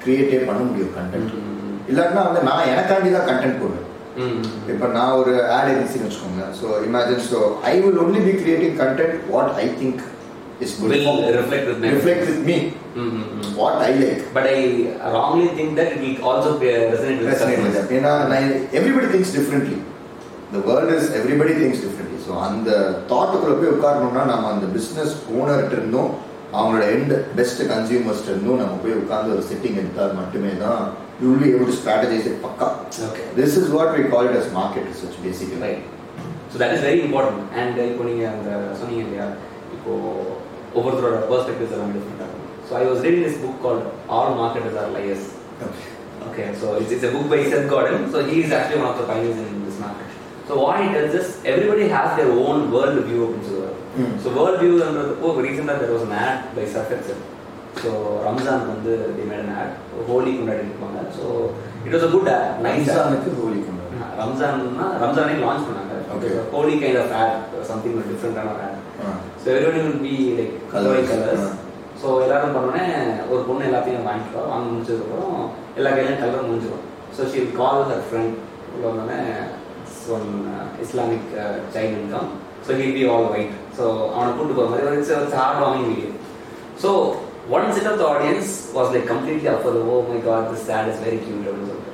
கிரியேட்டே 0.04 0.46
பண்ண 0.46 0.60
முடியும் 0.62 0.94
கண்டென்ட். 0.98 1.32
இல்லாட்டினா 1.88 2.26
வந்து 2.26 2.42
நான் 2.42 2.68
எனக்காண்டி 2.68 3.10
தான் 3.10 3.28
கண்டென்ட் 3.28 3.60
போடுவேன். 3.60 3.86
இப்போ 4.68 4.86
நான் 4.86 5.12
ஒரு 5.12 5.50
ஆட் 5.50 5.68
ஏஜென்சின்னு 5.68 6.08
வச்சுக்கோங்க 6.08 6.44
so 6.62 6.66
imagine 6.86 7.32
so 7.32 7.38
I 7.62 7.80
will 7.80 7.98
only 7.98 8.18
be 8.18 8.32
creating 8.32 8.76
content 8.78 9.30
what 9.30 9.52
I 9.56 9.68
think 9.80 10.00
is 10.60 10.80
Will 10.82 11.34
reflect 11.34 11.66
with 11.66 11.78
me. 11.78 11.90
Me 12.46 12.56
hmm, 12.96 13.12
hmm, 13.12 13.24
hmm. 13.38 13.54
What 13.56 13.76
I 13.78 13.92
like 13.94 14.34
But 14.34 14.46
I 14.46 14.58
wrongly 15.14 15.48
think 15.48 15.76
that 15.76 15.92
it 15.92 16.00
will 16.02 16.24
also 16.24 16.58
be- 16.58 16.66
resonate 16.66 17.18
with 17.18 17.30
resonate 17.30 17.62
with 17.62 18.74
everybody 18.74 19.06
thinks 19.06 19.32
differently. 19.32 19.78
The 20.50 20.60
world 20.60 20.90
is 20.90 21.04
everybody 21.12 21.54
thinks 21.54 21.78
differently. 21.80 22.06
So 22.24 22.32
அந்த 22.46 22.70
தாட்டுக்குள்ள 23.10 23.54
போய் 23.58 23.72
உட்காரணும்னா 23.74 24.22
நம்ம 24.30 24.48
அந்த 24.54 24.66
business 24.74 25.12
ஓனர்கிட்ட 25.36 25.74
இருந்தும் 25.78 26.10
அவங்களோட 26.52 26.84
end 26.94 27.12
best 27.38 27.62
கன்சியூமர்ஸ்ட் 27.70 28.28
இருந்தும் 28.30 28.60
நம்ம 28.62 28.74
போய் 28.82 28.98
உட்கார்ந்து 29.00 29.32
ஒரு 29.36 29.44
செட்டிங் 29.50 29.78
எடுத்தால் 29.82 30.18
மட்டுமே 30.18 30.52
தான் 30.62 30.82
you 31.20 31.28
will 31.30 31.42
be 31.44 31.50
able 31.50 31.70
to 31.70 31.76
strategize 31.80 32.26
it 32.30 32.40
பக்கா 32.46 32.68
Okay. 33.08 33.24
This 33.38 33.56
is 33.60 33.70
what 33.76 33.92
we 33.96 34.02
call 34.14 34.28
it 34.30 34.38
as 34.40 34.50
market 34.58 34.86
research 34.92 35.18
basically 35.26 35.60
Right. 35.66 35.80
So 36.52 36.58
that 36.58 36.72
is 36.76 36.80
very 36.86 37.00
important. 37.06 37.38
And 37.60 37.74
இப்போ 37.90 38.04
நீங்க 38.10 38.24
அந்த 38.34 38.50
சொன்னீங்க 38.80 39.04
இல்லையா 39.06 39.28
இப்போ 39.76 39.92
ஒவ்வொருத்தரோட 40.76 41.18
பெர்ஸ்பெக்டிவ்ஸ் 41.30 41.74
எல்லாம் 41.76 41.94
டிஃப்ரெண்டாக 41.96 42.28
இருக்கும் 42.28 42.48
so 42.68 42.74
I 42.80 42.84
was 42.90 43.00
reading 43.06 43.24
this 43.28 43.40
book 43.44 43.60
called 43.64 43.86
all 44.16 44.34
marketers 44.42 44.80
are 44.82 44.92
liars 44.98 45.26
Okay, 46.22 46.46
so 46.54 46.66
it's, 46.74 46.90
it's 46.92 47.04
a 47.04 47.12
book 47.12 47.26
by 47.30 47.38
Seth 47.44 47.68
Godin. 47.68 48.00
So 48.12 48.18
he 48.24 48.36
is 48.42 48.50
actually 48.52 48.78
one 48.78 48.90
of 48.90 48.98
the 48.98 49.06
pioneers 49.06 49.38
in 49.44 49.59
So 50.50 50.56
what 50.58 50.78
he 50.80 50.88
tells 50.92 51.14
us, 51.14 51.26
everybody 51.46 51.86
has 51.88 52.16
their 52.18 52.30
own 52.44 52.70
world 52.74 52.96
view 53.08 53.20
அப்படின்னு 53.24 53.48
சொல்லுவார் 53.48 53.76
Hmm. 53.94 54.10
So 54.22 54.28
world 54.36 54.60
வியூன்றதுக்கு 54.62 55.14
இப்போ 55.14 55.42
ரீசெண்டாக 55.44 55.76
there 55.80 55.92
was 55.94 56.04
an 56.06 56.12
ad 56.22 56.34
by 56.56 56.64
Surf 56.74 56.92
Excel 56.96 57.20
so 57.80 57.90
Ramzan 58.26 58.64
வந்து 58.70 58.92
they 59.16 59.24
made 59.30 59.42
an 59.44 59.50
ad. 59.60 59.70
Holi 60.08 60.32
கொண்டாடிட்டு 60.36 60.70
இருப்பாங்க. 60.72 61.00
So 61.16 61.24
it 61.86 61.94
was 61.96 62.06
a 62.08 62.10
good 62.14 62.28
nice 62.66 62.78
நைசானுக்கு 62.88 63.30
Holi 63.40 63.58
கொண்டாடு. 63.66 63.96
ரம்ஜான்னா 64.20 64.86
ரம்ஜானே 65.02 65.34
லான்ச் 65.44 65.66
பண்ணாங்க. 65.68 65.86
Okay. 66.14 66.30
Holi 66.54 66.74
kind 66.82 67.00
of 67.02 67.14
ad 67.22 67.32
something 67.70 67.98
டிஃப்ரெண்டான 68.10 68.54
ad. 68.66 68.76
So 69.42 69.46
everybody 69.54 69.80
will 69.86 70.02
be 70.06 70.14
like. 70.38 70.54
Colour 70.74 71.08
colours. 71.12 71.48
So 72.02 72.08
எல்லாரும் 72.26 72.54
பண்ணோடனே 72.56 72.84
ஒரு 73.32 73.42
பொண்ணு 73.48 73.68
எல்லாத்தையும் 73.70 74.06
வாங்கிக்கிறோம் 74.10 74.50
வாங்க 74.52 74.66
முடிச்சதுக்கப்புறம் 74.72 75.34
எல்லா 75.78 75.90
கையிலையும் 75.96 76.22
கலர் 76.24 76.46
முடிஞ்சிடும் 76.48 76.84
so 77.16 77.30
she 77.32 77.42
call 77.60 77.82
her 77.90 78.06
friend 78.08 78.36
உள்ள 78.74 78.84
வந்தோடனே 78.90 79.20
One 80.15 80.27
Islamic 80.85 81.29
child 81.75 81.97
income 82.01 82.29
so 82.67 82.71
he'll 82.81 82.95
be 82.97 83.05
all 83.13 83.27
white 83.33 83.53
so 83.77 83.85
அவனை 84.15 84.29
கூட்டு 84.37 84.53
போகிற 84.57 84.69
மாதிரி 84.73 84.99
it's 84.99 85.13
it's 85.17 85.37
heartwarming 85.63 85.87
video 85.91 86.11
so 86.83 86.91
one 87.55 87.73
set 87.77 87.89
of 87.91 87.99
the 88.01 88.07
audience 88.13 88.53
was 88.77 88.91
like 88.95 89.09
completely 89.13 89.49
up 89.53 89.63
for 89.65 89.77
oh 89.87 89.99
my 90.11 90.21
god 90.29 90.47
this 90.53 90.69
ad 90.77 90.87
is 90.93 90.99
very 91.07 91.19
cute 91.25 91.43
அப்படின்னு 91.43 91.71
சொல்லிட்டு 91.71 91.93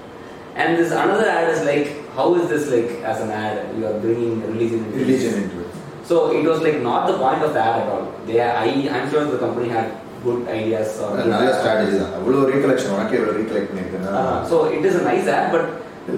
and 0.62 0.72
this 0.80 0.90
another 1.01 1.28
ad 1.36 1.50
is 1.50 1.62
like 1.63 1.86
how 2.16 2.28
is 2.36 2.46
this 2.54 2.63
like 2.74 2.90
as 3.12 3.20
an 3.25 3.32
ad 3.42 3.58
you 3.75 3.84
are 3.90 3.98
bringing 4.00 4.34
religion 4.50 4.80
into 4.82 4.94
this? 4.94 5.04
Religion 5.04 5.38
into 5.42 5.68
So 6.04 6.16
it 6.38 6.46
was 6.46 6.60
like 6.62 6.78
not 6.82 7.01
the 7.08 7.18
point 7.18 7.42
of 7.42 7.51
the 7.56 7.62
ad 7.62 7.75
at 7.82 7.90
all. 7.92 8.01
They, 8.28 8.38
I, 8.62 8.66
I'm 8.92 9.06
sure 9.10 9.22
the 9.25 9.38
company 9.38 9.68
had 9.70 9.86
good 10.25 10.40
ideas. 10.56 10.90
Or 11.01 11.10
நல்ல 11.30 11.51
strategy 11.58 11.94
தான் 12.01 12.16
அவ்வளோ 12.18 12.40
recollection 12.50 12.92
உனக்கு 12.96 13.16
எவ்வளோ 13.20 13.36
recollect 13.40 13.70
பண்ணியிருக்கேன்னா 13.72 14.13
Uh, 14.22 14.40
so 14.50 14.56
it 14.78 14.84
is 14.90 14.96
a 14.96 15.06
nice 15.06 15.28
ad, 15.36 15.46
but 15.54 15.63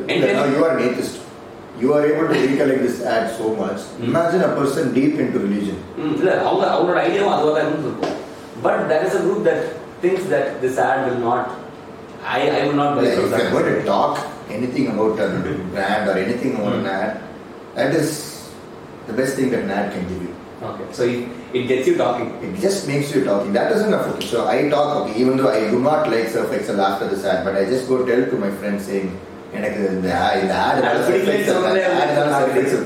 entirely- 0.07 0.53
you 0.55 0.63
are 0.65 0.71
an 0.75 0.81
atheist. 0.87 1.17
you 1.78 1.94
are 1.94 2.04
able 2.04 2.28
to 2.28 2.34
recollect 2.34 2.82
this 2.82 3.02
ad 3.02 3.36
so 3.36 3.54
much. 3.54 3.80
Hmm. 3.80 4.04
Imagine 4.04 4.42
a 4.42 4.54
person 4.54 4.92
deep 4.92 5.14
into 5.14 5.38
religion. 5.38 5.76
Hmm. 5.96 6.14
But 8.62 8.88
there 8.88 9.04
is 9.06 9.14
a 9.14 9.20
group 9.20 9.44
that 9.44 9.76
thinks 10.00 10.24
that 10.26 10.60
this 10.60 10.78
ad 10.78 11.10
will 11.10 11.18
not. 11.20 11.58
I, 12.22 12.50
I 12.50 12.66
will 12.66 12.74
not 12.74 12.96
buy 12.96 13.04
yeah, 13.04 13.10
If 13.10 13.30
you're 13.30 13.50
going 13.50 13.84
talk 13.84 14.26
anything 14.48 14.88
about 14.88 15.18
a 15.20 15.28
brand 15.70 16.08
or 16.08 16.18
anything 16.18 16.56
on 16.56 16.82
mm. 16.82 16.88
ad, 16.88 17.22
that 17.74 17.94
is 17.94 18.50
the 19.06 19.12
best 19.12 19.36
thing 19.36 19.50
that 19.50 19.62
an 19.62 19.70
ad 19.70 19.92
can 19.92 20.02
give 20.08 20.22
you. 20.22 20.34
Okay, 20.60 20.92
so 20.92 21.04
it, 21.04 21.68
gets 21.68 21.86
you 21.86 21.96
talking. 21.96 22.34
It 22.42 22.58
just 22.60 22.88
makes 22.88 23.14
you 23.14 23.24
talking. 23.24 23.52
That 23.52 23.70
is 23.70 23.82
enough. 23.82 24.20
So 24.24 24.48
I 24.48 24.68
talk, 24.68 25.16
even 25.16 25.36
though 25.36 25.50
I 25.50 25.70
do 25.70 25.78
not 25.78 26.10
like 26.10 26.26
Surf 26.28 26.52
Excel 26.52 26.80
after 26.80 27.06
the 27.06 27.32
ad, 27.32 27.44
but 27.44 27.54
I 27.54 27.64
just 27.64 27.86
go 27.86 28.04
tell 28.04 28.28
to 28.28 28.36
my 28.36 28.50
friend 28.50 28.82
saying, 28.82 29.16
எனக்கு 29.57 29.81
இந்த 29.95 30.09
ad 30.21 30.35
இந்த 30.43 30.53
ad 30.67 30.85
அது 30.91 31.01
பிடிக்கலைன்னு 31.09 31.49
சொன்னதே 31.51 31.83
வந்து 31.93 32.79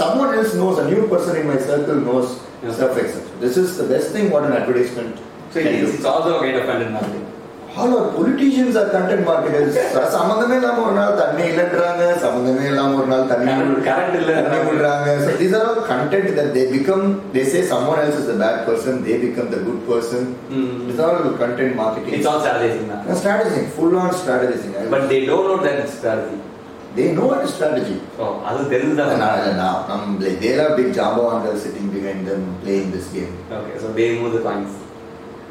someone 0.00 0.30
else 0.38 0.52
knows 0.60 0.78
a 0.84 0.86
new 0.92 1.02
person 1.12 1.34
in 1.40 1.46
my 1.52 1.58
circle 1.70 1.98
knows 2.08 2.28
Yeah. 2.64 2.72
Surf 2.72 2.96
Excel. 2.96 3.22
This 3.40 3.56
is 3.58 3.76
the 3.76 3.84
best 3.84 4.12
thing 4.12 4.30
what 4.30 4.44
an 4.44 4.52
advertisement 4.52 5.16
So 5.52 5.62
can 5.62 5.74
it's, 5.74 5.90
do. 5.90 5.96
it's 5.96 6.06
also 6.06 6.30
a 6.36 6.40
kind 6.40 6.56
of 6.56 6.64
content 6.66 6.92
marketing. 6.92 7.24
All 7.79 7.91
our 7.97 8.07
politicians 8.15 8.75
are 8.75 8.89
content 8.95 9.23
marketers. 9.29 9.73
சம்பந்தமே 10.15 10.55
இல்லாம 10.55 10.81
ஒரு 10.87 10.95
நாள் 10.99 11.15
தண்ணி 11.15 11.43
இல்லைன்றாங்க 11.51 12.03
சம்பந்தமே 12.23 12.65
இல்லாம 12.65 12.97
ஒரு 13.01 13.07
நாள் 13.07 13.27
தண்ணி 13.27 13.51
current 13.89 14.15
இல்லைன்றாங்க. 14.21 14.49
தண்ணி 14.49 14.59
விடுறாங்க 14.69 15.07
So 15.25 15.31
these 15.41 15.53
are 15.59 15.63
all 15.69 15.81
content 15.93 16.35
that 16.39 16.53
they 16.57 16.65
become. 16.77 17.03
They 17.33 17.45
say 17.53 17.61
someone 17.73 17.99
else 18.05 18.17
is 18.21 18.27
the 18.27 18.37
bad 18.43 18.65
person. 18.65 19.03
They 19.07 19.17
become 19.27 19.49
the 19.55 19.61
good 19.67 19.81
person. 19.91 20.23
Mm. 20.51 20.87
These 20.87 20.99
are 20.99 21.09
all 21.15 21.33
content 21.43 21.75
marketing. 21.75 22.13
It's 22.13 22.29
all 22.33 22.41
strategizing 22.41 22.87
now. 22.87 23.01
Uh, 23.07 23.17
strategizing, 23.23 23.67
full 23.77 23.95
on 24.03 24.11
strategizing. 24.23 24.73
But 24.95 25.09
they 25.09 25.25
don't 25.25 25.47
know 25.49 25.59
that 25.67 25.79
it's 25.85 25.97
strategy. 26.01 26.39
they 26.95 27.07
know 27.17 27.25
what 27.31 27.41
strategy. 27.47 27.97
Oh, 28.19 28.31
அது 28.45 28.61
தெரிஞ்சுதான் 28.75 29.11
Now, 29.23 29.33
now, 29.59 29.73
now, 29.89 29.97
like, 30.23 30.37
they 30.43 30.53
have 30.59 30.75
big 30.79 30.89
jambawans 30.99 31.59
sitting 31.65 31.87
behind 31.97 32.21
them 32.29 32.41
playing 32.63 32.91
this 32.95 33.07
game. 33.17 33.33
Okay, 33.57 33.75
so 33.83 33.89
they 33.99 34.07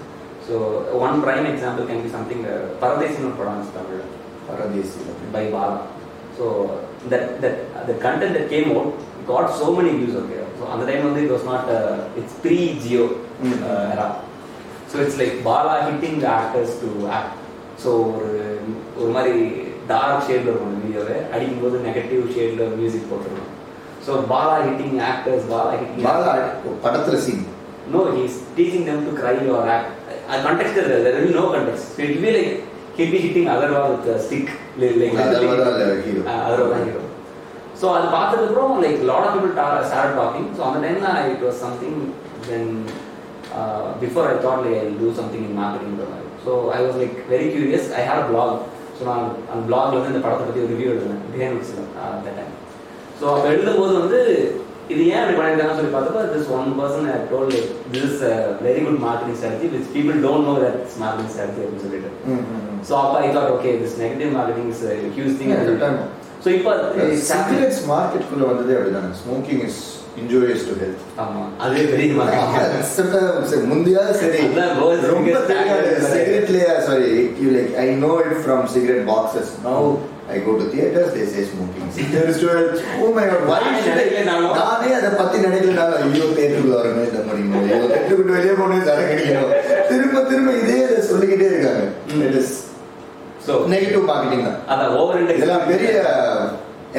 So 0.47 0.55
one 0.97 1.21
prime 1.21 1.45
example 1.45 1.85
can 1.85 2.03
be 2.03 2.09
something 2.09 2.45
uh, 2.45 2.61
பரதேசின்னு 2.83 3.27
ஒரு 3.27 3.37
படம் 3.37 3.53
வந்துச்சு 3.53 3.77
தமிழ்ல 3.79 4.05
Paradesi. 4.49 4.99
by 5.33 5.51
Bala. 5.51 5.87
So 6.37 6.79
that 7.09 7.41
that 7.41 7.55
uh, 7.75 7.83
the 7.83 7.93
content 7.93 8.33
that 8.33 8.49
came 8.49 8.77
out 8.77 8.93
got 9.27 9.55
so 9.61 9.75
many 9.77 9.89
views. 9.89 10.15
Okay, 10.15 10.43
so 10.59 10.65
on 10.65 10.79
the 10.79 10.91
time 10.91 11.05
only 11.05 11.23
it 11.23 11.31
was 11.31 11.43
not. 11.43 11.69
Uh, 11.69 12.17
it's 12.17 12.33
pre 12.33 12.79
Geo 12.85 13.07
Mm. 13.41 13.61
uh, 13.63 13.93
era. 13.93 14.21
So 14.87 14.99
it's 14.99 15.17
like 15.17 15.43
Bala 15.43 15.91
hitting 15.91 16.19
the 16.19 16.27
actors 16.27 16.79
to 16.81 17.07
act. 17.07 17.31
So 17.77 17.89
ஒரு 18.15 18.31
ஒரு 18.99 19.11
மாதிரி 19.15 19.35
dark 19.87 20.25
ஷேட்ல 20.27 20.49
இருக்கும் 20.51 20.71
அந்த 20.71 20.81
வீடியோவை 20.85 21.17
அடிக்கும்போது 21.35 21.77
negative 21.87 22.33
ஷேட்ல 22.37 22.65
music 22.79 23.09
போட்டுருக்கோம் 23.11 23.53
so 24.05 24.11
Bala 24.33 24.57
hitting 24.67 24.97
actors 25.11 25.47
Bala 25.53 25.71
hitting 25.81 26.05
Bala 26.09 26.33
படத்துல 26.85 27.17
scene. 27.27 27.45
No, 27.93 28.01
he's 28.15 28.35
teaching 28.55 28.85
them 28.85 28.99
to 29.05 29.11
cry 29.19 29.35
or 29.47 29.61
act. 29.67 29.87
Uh, 30.29 30.43
context 30.43 30.77
is 30.77 30.87
there. 30.87 31.01
There 31.03 31.13
will 31.15 31.27
be 31.27 31.33
no 31.33 31.45
context. 31.51 31.95
So 31.95 32.03
it 32.03 32.09
will 32.09 32.21
be 32.21 32.31
like 32.37 32.51
he'll 32.97 33.11
be 33.11 33.17
hitting 33.17 33.45
Agarwal 33.45 33.87
with 33.91 34.15
a 34.15 34.19
stick. 34.19 34.47
Like, 34.77 34.95
like 34.95 35.13
Agarwal 35.23 35.55
literally. 35.57 35.83
அல்ல 35.83 35.95
hero. 36.07 36.21
Uh, 36.23 36.47
Agarwal 36.47 36.69
தான் 36.73 36.85
hero. 36.89 37.03
So 37.81 37.87
அது 37.97 38.07
பார்த்ததுக்கப்புறம் 38.15 38.73
like 38.85 38.97
lot 39.11 39.23
of 39.27 39.31
people 39.35 39.53
ta- 39.59 39.83
started 39.83 40.15
talking. 40.21 40.45
So 40.57 40.63
அந்த 40.69 40.79
time 40.85 41.33
it 41.35 41.41
was 41.47 41.57
something 41.65 41.95
when 42.49 42.65
uh, 43.57 43.81
before 44.03 44.25
I 44.33 44.37
thought 44.45 44.61
like 44.65 44.77
I'll 44.83 44.99
do 45.05 45.11
something 45.21 45.43
in 45.49 45.53
marketing. 45.61 45.93
or 46.01 46.07
something. 46.11 46.35
So 46.45 46.51
I 46.77 46.81
was 46.87 46.95
like 47.03 47.15
very 47.33 47.49
curious. 47.55 47.85
I 47.99 48.03
had 48.11 48.19
a 48.25 48.27
blog. 48.33 48.51
So 48.97 49.03
நான் 49.09 49.27
அந்த 49.51 49.61
blogல 49.69 49.97
வந்து 49.99 50.13
இந்த 50.13 50.23
படத்தை 50.23 50.45
பற்றி 50.47 50.63
ஒரு 50.63 50.71
review 50.73 50.89
எழுதுனேன் 50.93 51.21
behind 51.33 51.69
அந்த 52.15 52.29
டைம் 52.37 52.55
ஸோ 53.19 53.25
அப்போ 53.33 53.47
எழுதும்போது 53.53 53.93
வந்து 54.01 54.19
இது 54.93 55.01
ஏன் 55.13 55.21
அப்படி 55.21 55.35
பண்ணியிருக்காங்கன்னு 55.37 55.79
சொல்லி 55.79 55.93
பார்த்தப்போ 55.95 56.21
this 56.33 56.47
one 56.57 56.69
person 56.77 57.09
told 57.31 57.51
this 57.95 58.05
is 58.05 58.21
very 58.67 58.81
good 58.85 59.01
marketing 59.07 59.37
strategy 59.39 59.67
which 59.73 59.89
people 59.95 60.17
don't 60.25 60.47
know 60.49 60.53
that 60.63 60.77
it's 60.79 60.97
marketing 61.03 61.31
strategy 61.33 61.61
அப்படின்னு 61.63 61.83
சொல்லிட்டு. 61.85 62.09
ஸோ 62.87 62.93
அப்போ 63.03 63.17
I 63.25 63.27
thought 63.35 63.51
okay 63.57 63.71
this 63.83 63.97
negative 64.03 64.31
marketing 64.37 64.71
is 64.73 64.83
huge 65.17 65.35
thing. 65.41 65.53
So 66.43 66.49
இப்போ 66.57 66.71
சிகரெட்ஸ் 67.29 67.81
மார்க்கெட்டுக்குள்ள 67.93 68.45
வந்ததே 68.51 68.75
அப்படிதானே 68.79 69.11
smoking 69.21 69.63
is 69.69 69.81
injurious 70.19 70.63
to 70.67 70.75
health 70.79 71.03
ஆமாம் 71.23 71.49
அதே 71.65 71.81
பெரிய 71.91 72.11
மார்க்கெட்டிங் 72.19 73.67
முந்தியா 73.71 74.03
சரி. 74.19 74.41
ரொம்ப. 75.09 75.33
சிகரெட்லயே 76.11 76.69
sorry 76.87 77.11
you 77.41 77.49
like 77.55 77.73
I 77.79 77.89
know 78.01 78.13
it 78.23 78.37
from 78.43 78.63
cigarette 78.73 79.03
boxes 79.09 79.51
now 79.65 79.89
I 80.29 80.39
go 80.41 80.51
to 80.57 80.65
theatres 80.73 81.13
they 81.13 81.23
say 81.31 81.43
smoking 81.49 81.89
cigarettes 81.97 82.41
to 82.43 82.49
health 82.53 82.81
oh 82.99 83.11
my 83.17 83.25
god 83.29 83.45
why 83.47 83.59
நானே. 83.65 84.05
நானே 84.59 84.89
அதை 84.97 85.11
பத்தி 85.19 85.37
நினைக்கலனால 85.45 85.93
ஐயோ 86.03 86.25
தேட்டருக்குள்ள 86.37 86.75
வரணும் 86.79 87.07
இந்த 87.07 87.21
மாதிரி 87.27 87.45
ஐயோ 87.61 87.79
தேட்டருக்கு 87.93 88.37
வெளியே 88.37 88.55
போகணும்? 88.55 88.85
சரக்கு 88.87 89.13
அடிக்கணும் 89.15 89.53
திரும்ப 89.89 90.23
திரும்ப 90.29 90.51
இதே 90.61 90.79
சொல்லிக்கிட்டே 91.09 91.49
இருக்காங்க. 91.51 91.83
It 92.27 92.37
is 92.41 92.55
so 93.45 93.53
negative 93.73 94.05
marketing 94.09 94.45
தான். 94.47 94.59
அதான் 94.71 94.93
ஓவர் 94.97 95.21
இதெல்லாம் 95.33 95.67
பெரிய 95.67 95.91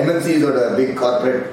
எம்என்சிஸோட 0.00 0.58
big 0.76 0.94
corporate 1.00 1.44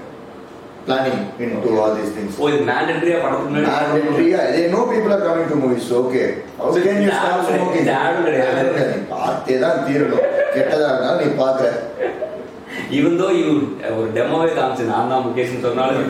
planning 0.87 1.21
into 1.63 1.71
all 1.81 1.95
these 1.97 2.11
things 2.17 2.37
oh 2.41 2.49
இது 2.51 2.63
படத்துக்கு 2.65 3.47
முன்னாடி 3.47 3.65
Mandatory, 3.69 4.27
they 4.53 4.63
know 4.71 4.83
people 4.87 5.13
are 5.13 5.23
coming 5.27 5.47
to 5.49 5.55
movies, 5.55 5.85
so 5.89 5.97
okay. 6.03 6.27
How 6.57 6.71
So 6.73 6.81
can 6.85 7.01
you 7.01 7.09
it's 7.09 7.19
stop 7.19 7.41
smoking? 7.47 7.85
it's 7.85 9.11
பார்த்தே 9.13 9.57
தான் 9.63 9.83
தீரணும் 9.87 10.25
கெட்டதா 10.55 10.87
இருந்தாலும் 10.91 11.21
நீ 11.23 11.29
பார்க்குற 11.43 11.69
ஈவன் 12.97 13.17
தோ 13.21 13.27
யூ 13.39 13.47
ஒரு 13.95 14.07
டெமோவே 14.17 14.49
காமிச்சு 14.57 14.83
நான் 14.91 15.11
தான் 15.13 15.23
முகேஷ்னு 15.27 15.63
சொன்னாலும் 15.65 16.01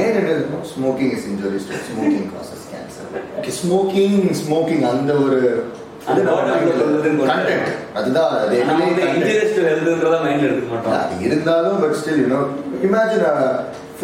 it 0.00 0.28
is 0.32 0.42
no, 0.50 0.60
smoking 0.74 1.10
is 1.16 1.24
injurious 1.30 1.64
to 1.70 1.80
smoking 1.88 2.26
causes 2.34 2.62
cancer 2.72 3.06
okay, 3.38 3.54
smoking 3.62 4.14
smoking 4.44 4.82
அந்த 4.92 5.14
ஒரு 5.24 5.40
அதுதான் 7.98 8.32
இருந்தாலும் 11.26 11.78
but 11.82 11.96
still 12.00 12.20
you 12.22 12.28
know 12.34 12.40
imagine 12.88 13.24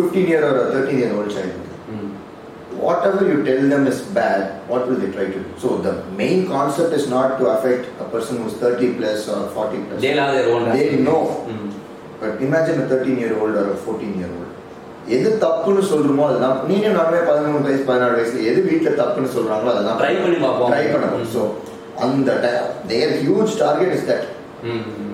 15 0.01 0.27
year 0.27 0.43
or 0.43 0.57
a 0.59 0.71
13 0.73 0.99
year 0.99 1.13
old 1.17 1.31
child 1.37 1.57
ம். 1.95 2.09
whatever 2.81 3.23
you 3.29 3.39
tell 3.45 3.63
them 3.69 3.83
is 3.87 3.99
bad, 4.19 4.43
what 4.69 4.83
will 4.89 4.99
they 5.03 5.11
try 5.11 5.27
to 5.27 5.39
do? 5.39 5.51
So 5.59 5.69
the 5.87 5.93
main 6.21 6.47
concept 6.49 6.93
is 6.99 7.07
not 7.09 7.31
to 7.41 7.47
affect 7.55 7.83
a 8.05 8.09
person 8.13 8.37
who's 8.43 8.55
30 8.63 8.89
plus 8.99 9.29
or 9.29 9.41
40 9.49 9.81
plus. 9.87 9.99
They'll 10.05 10.23
have 10.25 10.33
their 10.37 10.49
own 10.53 10.63
They 10.77 10.87
know. 11.09 11.21
ம். 11.55 11.67
But 12.21 12.41
imagine 12.41 12.79
a 12.81 12.89
13 12.89 13.19
year 13.19 13.35
old 13.41 13.55
or 13.55 13.67
a 13.75 13.79
14 13.79 14.15
year 14.21 14.31
old. 14.31 14.47
எது 15.17 15.29
தப்புன்னு 15.45 15.83
சொல்றோமோ 15.91 16.25
அதுதான் 16.29 16.59
நீங்க 16.71 16.89
நானுமே 16.97 17.21
பதிமூணு 17.29 17.65
வயசு 17.69 17.85
பதினாலு 17.89 18.17
வயசுல 18.19 18.43
எது 18.51 18.61
வீட்டுல 18.69 18.91
தப்புன்னு 19.01 19.31
சொல்றாங்களோ 19.37 19.71
அதெல்லாம் 19.75 19.99
Try 20.03 20.15
பண்ணி 20.25 20.39
பார்ப்போம். 20.45 20.71
ட்ரை 20.73 20.85
பண்ணணும். 20.95 21.27
ஸோ 21.35 21.43
அந்த 22.07 22.29
their 22.93 23.15
huge 23.23 23.55
target 23.65 23.95
is 23.99 24.07
that. 24.11 24.27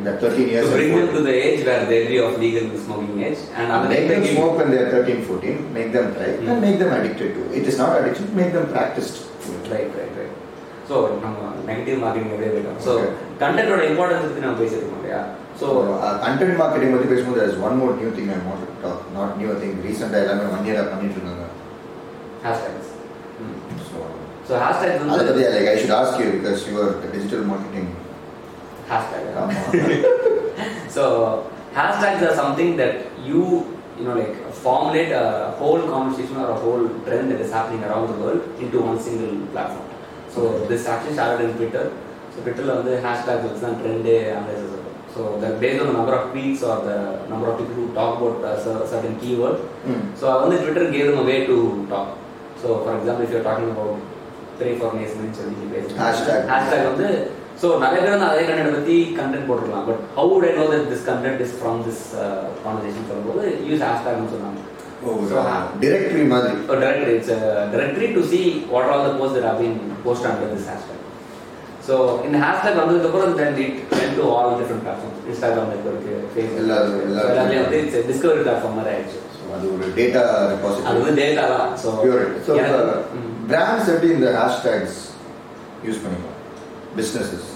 That 0.06 0.16
13 0.22 0.48
years 0.48 0.64
To 0.64 0.72
bring 0.74 0.90
and 0.90 1.00
them 1.00 1.14
to 1.16 1.22
the 1.22 1.34
age 1.42 1.60
where 1.66 1.82
they'll 1.90 2.08
be 2.08 2.18
of 2.20 2.34
legal 2.38 2.66
smoking 2.84 3.16
age 3.22 3.40
and 3.54 3.66
அந்த 3.74 3.86
make 3.86 3.98
time 3.98 4.08
them 4.08 4.20
they 4.20 4.26
give- 4.26 4.36
smoke 4.36 4.54
when 4.60 4.68
they 4.72 4.80
are 4.82 4.90
13 4.94 5.20
14 5.28 5.56
make 5.76 5.90
them 5.96 6.06
try 6.16 6.28
Mm. 6.32 6.50
and 6.50 6.60
make 6.66 6.78
them 6.82 6.92
addicted 6.98 7.30
to 7.36 7.42
it. 7.46 7.54
it 7.60 7.66
is 7.72 7.78
not 7.82 7.92
addiction 8.00 8.28
make 8.34 8.52
them 8.52 8.66
practiced 8.76 9.16
to 9.44 9.48
it. 9.56 9.64
Right 9.74 9.94
right 10.00 10.16
right 10.20 10.34
so 10.90 10.96
நம்ம 11.22 11.38
negative 11.70 11.98
marketing 12.02 12.32
எப்படியே 12.34 12.52
போயிட்டோம் 12.54 12.78
so 12.86 12.92
Okay. 12.96 13.08
கண்டென்ட்டோட 13.42 13.82
importance 13.92 14.24
பற்றி 14.26 14.44
நம்ம 14.46 14.58
பேசியிருக்கோம் 14.62 15.00
இல்லையா 15.00 15.22
so 15.60 15.66
So, 15.66 15.68
uh, 15.98 16.14
content 16.24 16.54
marketing 16.62 16.90
பத்தி 16.94 17.08
பேசும்போது 17.12 17.38
there 17.40 17.50
is 17.52 17.58
one 17.66 17.76
more 17.82 17.92
new 18.00 18.10
thing 18.16 18.26
I 18.34 18.40
want 18.48 18.60
to 18.64 18.70
talk. 18.82 18.98
Not 19.16 19.30
new, 19.40 19.48
I 19.54 19.58
think 19.62 19.74
recent 19.88 20.14
எல்லாமே 20.20 20.46
ஒன் 20.54 20.66
இயரா 20.68 20.84
பண்ணிட்டு 20.92 21.16
இருக்காங்க. 21.18 21.46
ஹேஷ்டேக்ஸ் 22.44 22.90
So, 23.88 23.98
ஸோ 24.48 24.52
ஹேஷ்டேக்ஸ் 24.64 25.00
அதை 25.02 25.10
வந்து 25.12 25.28
பத்தி 25.30 25.46
like 25.56 25.70
I 25.74 25.78
should 25.80 25.94
ask 26.00 26.14
you 26.22 26.28
because 26.36 26.60
you 26.70 26.76
are 26.84 26.92
the 28.85 28.97
digital 28.97 29.35
marketing. 29.35 29.37
Hashtag 29.37 29.37
ஆமா. 29.41 29.53
So 30.95 31.03
hashtags 31.75 32.21
are 32.27 32.35
something 32.35 32.77
that 32.81 32.95
you 33.29 33.41
you 33.97 34.05
know 34.07 34.15
like 34.21 34.35
formulate 34.65 35.11
a 35.11 35.51
whole 35.59 35.81
conversation 35.93 36.35
or 36.43 36.49
a 36.49 36.59
whole 36.63 36.83
trend 37.05 37.31
that 37.31 37.41
is 37.45 37.51
happening 37.57 37.83
around 37.83 38.07
the 38.11 38.17
world 38.23 38.41
into 38.63 38.77
one 38.89 38.99
single 39.07 39.47
platform. 39.53 39.87
So 40.35 40.41
this 40.69 40.87
actually 40.87 41.13
started 41.13 41.41
in 41.47 41.53
Twitter. 41.59 41.91
So 42.33 42.37
Twitterல 42.45 42.75
வந்து 42.79 42.93
hashtags 43.05 43.43
வச்சு 43.45 43.65
தான் 43.67 43.79
trend 43.81 44.05
analysis 44.07 44.69
இருக்கும். 44.71 44.97
So 45.15 45.21
that 45.41 45.59
based 45.63 45.81
on 45.81 45.87
the 45.91 45.95
number 45.99 46.13
of 46.19 46.23
tweets 46.33 46.61
or 46.69 46.75
the 46.89 47.27
number 47.31 47.47
of 47.51 47.57
people 47.59 47.75
who 47.79 47.93
talk 47.99 48.11
about 48.19 48.45
a 48.51 48.61
cer- 48.63 48.85
certain 48.93 49.15
keyword. 49.23 49.57
Mm. 49.89 50.03
So 50.19 50.25
வந்து 50.43 50.57
Twitter 50.63 50.91
gave 50.91 51.07
them 51.09 51.19
a 51.23 51.27
way 51.31 51.45
to 51.51 51.87
talk. 51.93 52.09
So 52.61 52.67
for 52.85 52.93
example, 52.97 53.25
if 53.25 53.31
you're 53.35 53.47
talking 53.49 53.69
about 53.75 53.97
pray 54.59 54.73
for 54.79 54.89
Mason 54.97 55.33
சொல்லி 55.39 55.55
நீ 55.61 55.67
பேசுறீங்க. 55.75 55.99
Hashtag. 56.05 56.39
Hashtag 56.53 56.83
வந்து 56.91 57.07
so 57.62 57.66
நிறைய 57.78 57.98
பேர் 58.00 58.14
வந்து 58.14 58.26
அதே 58.26 58.42
content 58.44 58.74
பற்றி 58.74 58.96
content 59.18 59.46
போட்டுருக்கலாம். 59.48 59.86
But 59.86 60.00
how 60.16 60.30
would 60.32 60.46
I 60.48 60.52
know 60.52 60.64
that 60.72 60.88
this 60.90 61.06
content 61.06 61.40
is 61.40 61.54
from 61.60 61.78
this 61.86 62.02
conversation 62.64 63.08
சொல்லும்போது 63.10 63.44
யூஸ் 63.68 63.84
ஹேஷ்டாக்னு 63.86 64.32
சொன்னாங்க. 64.34 64.62
directory 65.80 66.24
மாதிரி. 66.24 66.52
directory 67.72 68.08
to 68.14 68.22
see 68.30 68.44
what 68.70 68.84
are 68.84 68.92
all 68.92 69.04
the 69.04 69.14
posts 69.18 69.34
that 69.36 69.44
have 69.44 69.58
been 69.58 69.74
posted 70.04 70.28
under 70.30 70.48
this 70.52 70.66
hashtag. 70.70 70.92
So 71.86 71.96
இந்த 72.24 72.36
hashtag 72.38 72.78
வந்ததுக்கப்புறம் 72.78 73.34
then 73.34 73.58
it 73.64 73.76
went 73.92 74.14
to 74.16 74.24
all 74.30 74.54
different 74.60 74.84
platform 74.84 75.18
Instagram 75.30 75.68
network 75.72 76.06
Facebook 76.32 76.56
எல்லா- 76.62 76.78
எல்லா- 77.04 77.26
எல்லாத்துலேயும் 77.26 77.64
வந்து 77.64 77.80
இட்ஸ் 77.82 78.08
டிஸ்கவரி 78.08 78.40
பிளாட்ஃபார்ம் 78.40 78.78
மாதிரி 78.78 78.92
ஆயிடுச்சு. 78.94 79.18
அது 79.56 79.66
ஒரு 79.74 79.86
டேட்டா 79.98 80.22
அது 80.88 80.98
வந்து 81.00 81.20
டேட்டா 81.22 81.44
தான். 81.54 81.68
ஸோ 81.82 81.88
பிராண்ட்ஸ் 83.50 83.90
எப்படி 83.92 84.12
இந்த 84.12 84.30
ஹேஷ்டேக்ஸ் 84.38 84.98
யூஸ் 85.86 86.02
பண்ணிக்கலாம்? 86.04 86.35
பிஸ்னஸஸ் 87.00 87.46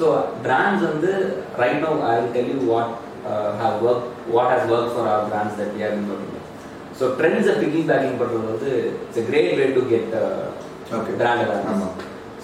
ஸோ 0.00 0.06
பிராண்ட்ஸ் 0.46 0.84
வந்து 0.90 1.12
right 1.62 1.82
no 1.86 1.92
I 2.10 2.12
will 2.18 2.34
tell 2.36 2.52
you 2.54 2.60
what 2.74 2.92
have 3.62 3.78
work 3.88 4.06
what 4.36 4.52
has 4.52 4.68
work 4.76 4.92
for 4.94 5.08
our 5.14 5.26
brands 5.32 5.58
that 5.60 5.74
we 5.78 5.82
are 5.88 5.96
பண்ணுங்க 6.10 6.38
ஸோ 7.00 7.06
ட்ரெண்ட்ஸை 7.18 7.56
பிக்கிங் 7.62 7.88
பேக்கிங் 7.90 8.20
பண்ணுறது 8.22 8.46
வந்து 8.52 8.70
it's 9.08 9.26
great 9.30 9.52
way 9.60 9.66
to 9.78 9.82
get 9.92 10.14
okay 10.98 11.12
brand 11.20 11.42
awareness 11.44 11.84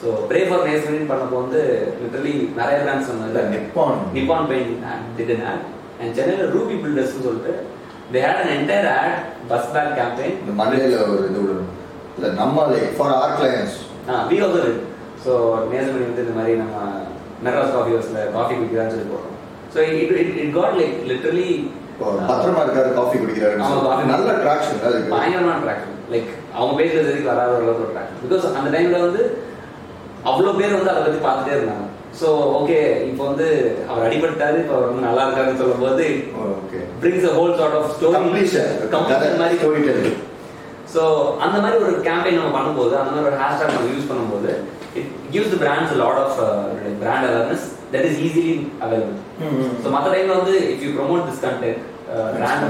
so 0.00 0.08
pray 0.30 0.40
for 0.48 0.66
nation 0.68 1.08
பண்ணப்போ 1.10 1.36
வந்து 1.44 1.60
literally 2.00 2.34
நிறைய 2.58 2.76
brands 2.82 3.08
சொன்னாங்க. 3.10 3.42
Nippon 3.54 4.02
Nippon 4.16 4.48
paint 4.50 4.82
did 5.16 5.32
an 5.36 5.42
ad. 5.52 5.62
And 6.00 6.14
சென்னையில் 6.18 6.52
Ruby 6.56 6.74
பில்டர்ஸ்னு 6.82 7.24
சொல்லிட்டு 7.26 7.54
they 8.12 8.20
had 8.26 8.42
an 8.42 8.50
entire 8.58 8.90
ad 8.96 9.14
bus 9.52 9.70
back 9.74 9.94
campaign 10.00 10.36
மண்டையில் 10.60 10.96
ஒரு 11.12 11.22
இது 11.30 11.40
விடணும். 11.42 11.72
இல்லை 12.16 12.30
நம்ம 12.40 12.66
for 12.98 13.14
our 13.22 13.34
clients 13.38 13.76
we 14.32 14.38
also 14.46 14.60
so 15.26 15.32
Nesamani 15.70 16.04
வந்து 16.08 16.24
இந்த 16.24 16.34
மாதிரி 16.38 16.54
நம்ம 16.62 16.76
மெட்ராஸ் 17.44 17.74
காஃபி 17.76 17.92
ஹவுஸில் 17.94 18.20
காஃபி 18.36 18.54
குடிக்கிறான்னு 18.54 18.94
சொல்லி 18.94 19.08
போட்டோம் 19.08 19.34
so 19.74 19.78
it 19.94 20.14
it 20.20 20.38
it 20.42 20.54
got 20.54 20.78
like 20.80 20.94
literally 21.10 21.48
பத்திரமா 22.30 22.62
இருக்காரு 22.64 22.88
காஃபி 22.98 23.16
குடிக்கிறாரு 23.18 23.56
நல்ல 24.12 24.30
ட்ராக்ஷன் 24.44 24.80
பயங்கரமான 25.14 25.58
ட்ராக்ஷன் 25.64 25.92
லைக் 26.14 26.30
அவங்க 26.56 26.74
பேசுறது 26.80 27.10
எதுக்கு 27.12 27.32
வராத 27.32 27.54
அளவுக்கு 27.56 27.84
ஒரு 27.84 27.94
ட்ராக்ஷன் 27.94 28.20
பிகாஸ் 28.24 28.46
அந்த 28.58 28.70
டைம்ல 28.76 29.00
வந்து 29.06 29.22
அவ்வளோ 30.30 30.52
பேர் 30.58 30.76
வந்து 30.76 30.92
அதை 30.92 31.02
பத்தி 31.02 31.20
பார்த்துட்டே 31.26 31.56
இருந்தாங்க. 31.56 31.84
ஸோ 32.20 32.28
ஓகே 32.58 32.76
இப்போ 33.08 33.22
வந்து 33.24 33.46
அவர் 33.88 34.04
அடிபட்டாரு 34.06 34.56
இப்போ 34.62 34.74
அவர் 34.76 34.88
வந்து 34.90 35.06
நல்லா 35.06 35.24
இருக்காருன்னு 35.24 35.60
சொல்லும் 35.62 35.82
போது 35.82 36.04
okay 36.54 36.78
brings 37.02 37.26
a 37.30 37.34
whole 37.38 37.56
sort 37.58 37.76
of 37.78 37.90
story 37.94 38.12
மாதிரி. 38.22 38.46
ஸ்டோரி 39.58 40.12
ஸோ 40.94 41.02
அந்த 41.44 41.56
மாதிரி 41.62 41.78
ஒரு 41.84 41.94
கேம்பெயின் 42.06 42.38
நம்ம 42.40 42.54
பண்ணும்போது 42.56 42.94
அந்த 43.00 43.10
மாதிரி 43.12 43.28
ஒரு 43.30 43.38
ஹேஷ்டாக் 43.42 43.74
நம்ம 43.74 43.90
யூஸ் 43.92 44.10
பண்ணும்போது 44.10 44.50
it 45.00 45.10
gives 45.34 45.52
the 45.54 45.58
brands 45.64 45.94
lot 46.02 46.20
of 46.24 46.36
brand 47.02 47.26
awareness 47.30 47.64
that 47.92 48.06
is 48.10 48.18
easily 48.26 48.54
available 48.84 49.16
so 49.82 49.90
மற்ற 49.96 50.06
டைம்ல 50.14 50.34
வந்து 50.40 50.56
if 50.72 50.82
you 50.86 50.90
promote 50.98 51.24
this 51.30 51.42
content 51.46 51.82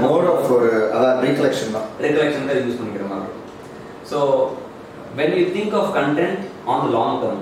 more 0.05 0.25
of 0.31 0.47
ஒரு 0.55 0.69
அதான் 0.95 1.19
ரீகலெக்ஷன் 1.25 1.73
தான். 1.75 1.87
ரெகுலேஷன் 2.05 2.47
தான் 2.49 2.59
யூஸ் 2.63 2.79
பண்ணிக்கிற 2.79 3.05
மாதிரி. 3.11 3.33
So 4.11 4.19
when 5.19 5.31
you 5.37 5.45
think 5.53 5.71
of 5.73 5.85
content 5.93 6.39
on 6.71 6.77
the 6.83 6.91
long 6.95 7.13
term 7.21 7.37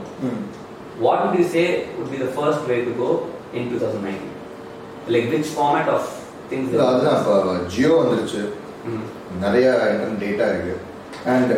what 1.06 1.18
would 1.22 1.34
you 1.40 1.48
say 1.56 1.64
would 1.96 2.12
be 2.14 2.20
the 2.24 2.32
first 2.38 2.62
way 2.70 2.78
to 2.88 2.92
go 3.00 3.10
in 3.54 3.64
2019 3.70 4.30
like 5.14 5.26
which 5.34 5.50
format 5.58 5.88
of 5.96 6.04
things 6.52 6.68
அதுதான் 6.86 7.18
இப்போ 7.20 7.36
ஜியோ 7.74 7.92
வந்துருச்சு. 8.02 8.42
Mm. 8.88 9.04
நிறைய 9.44 9.66
internet 9.92 10.22
data 10.24 10.46
இருக்கு. 10.52 10.76
And 11.34 11.52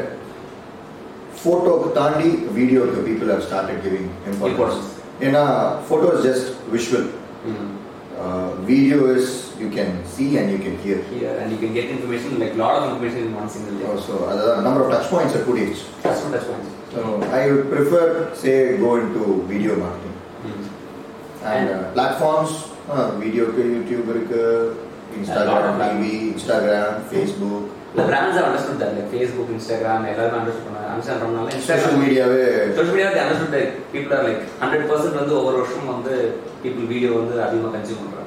ஃபோட்டோக்கு 1.39 1.89
தாண்டி 1.97 2.29
வீடியோக்கு 2.57 3.01
people 3.07 3.31
have 3.33 3.43
started 3.47 3.81
giving 3.85 4.09
importance 4.27 4.51
Importance. 4.51 4.93
ஏன்னா 5.27 5.43
photo 5.87 6.07
is 6.15 6.25
just 6.27 6.47
visual 6.75 7.07
Mm. 7.47 7.67
Video 8.67 8.97
is 9.17 9.31
you 9.59 9.67
can 9.75 9.91
see 10.13 10.25
and 10.39 10.49
you 10.53 10.57
can 10.63 10.77
hear 10.83 11.01
here 11.11 11.33
and 11.41 11.49
you 11.53 11.59
can 11.59 11.73
get 11.75 11.85
information 11.95 12.31
like 12.43 12.53
lot 12.61 12.73
of 12.77 12.83
information 12.87 13.19
in 13.25 13.31
one 13.41 13.49
single 13.55 13.75
day. 13.79 13.89
So 14.05 14.13
அதான் 14.29 14.63
number 14.67 14.83
of 14.83 14.91
touch 14.93 15.11
points 15.11 15.45
கூடிடுச்சு 15.47 15.83
that's 16.03 16.21
what 16.23 16.33
touch 16.35 16.47
points 16.49 16.71
so 16.93 17.01
I 17.39 17.43
would 17.49 17.67
prefer 17.73 18.09
say 18.41 18.53
go 18.83 18.91
into 19.17 19.23
video 19.51 19.75
marketing 19.83 20.15
Mm. 20.43 20.63
And 21.51 21.71
platforms 21.95 22.55
வீடியோக்கு 23.21 23.63
YouTube 23.75 24.09
இருக்கு 24.13 24.41
lot 25.07 25.17
Instagram 25.17 25.69
of 25.71 25.81
TV 25.85 26.13
Instagram 26.31 26.97
Facebook 27.07 27.67
have 27.95 28.45
understood 28.49 28.79
that 28.79 28.91
like 28.97 29.09
facebook 29.15 29.49
instagram 29.57 30.01
எல்லாரும் 30.11 30.39
understood 30.39 30.65
பண்ணாங்க 30.67 30.89
understand 30.93 31.21
பண்ணால 31.23 31.53
social 31.69 31.97
மீடியாவே 32.03 32.41
media 32.91 33.07
they 33.15 33.23
understood 33.25 33.51
that 33.57 33.69
people 33.93 34.13
are 34.17 34.23
like 34.29 34.41
100% 34.67 35.19
வந்து 35.21 35.35
ஒவ்வொரு 35.39 35.57
வருஷம் 35.61 35.89
வந்து 35.95 36.13
people 36.63 36.85
வீடியோ 36.93 37.11
வந்து 37.21 37.35
அதிகமாக 37.47 37.73
கன்சியூம் 37.77 38.03
பண்றாங்க 38.03 38.23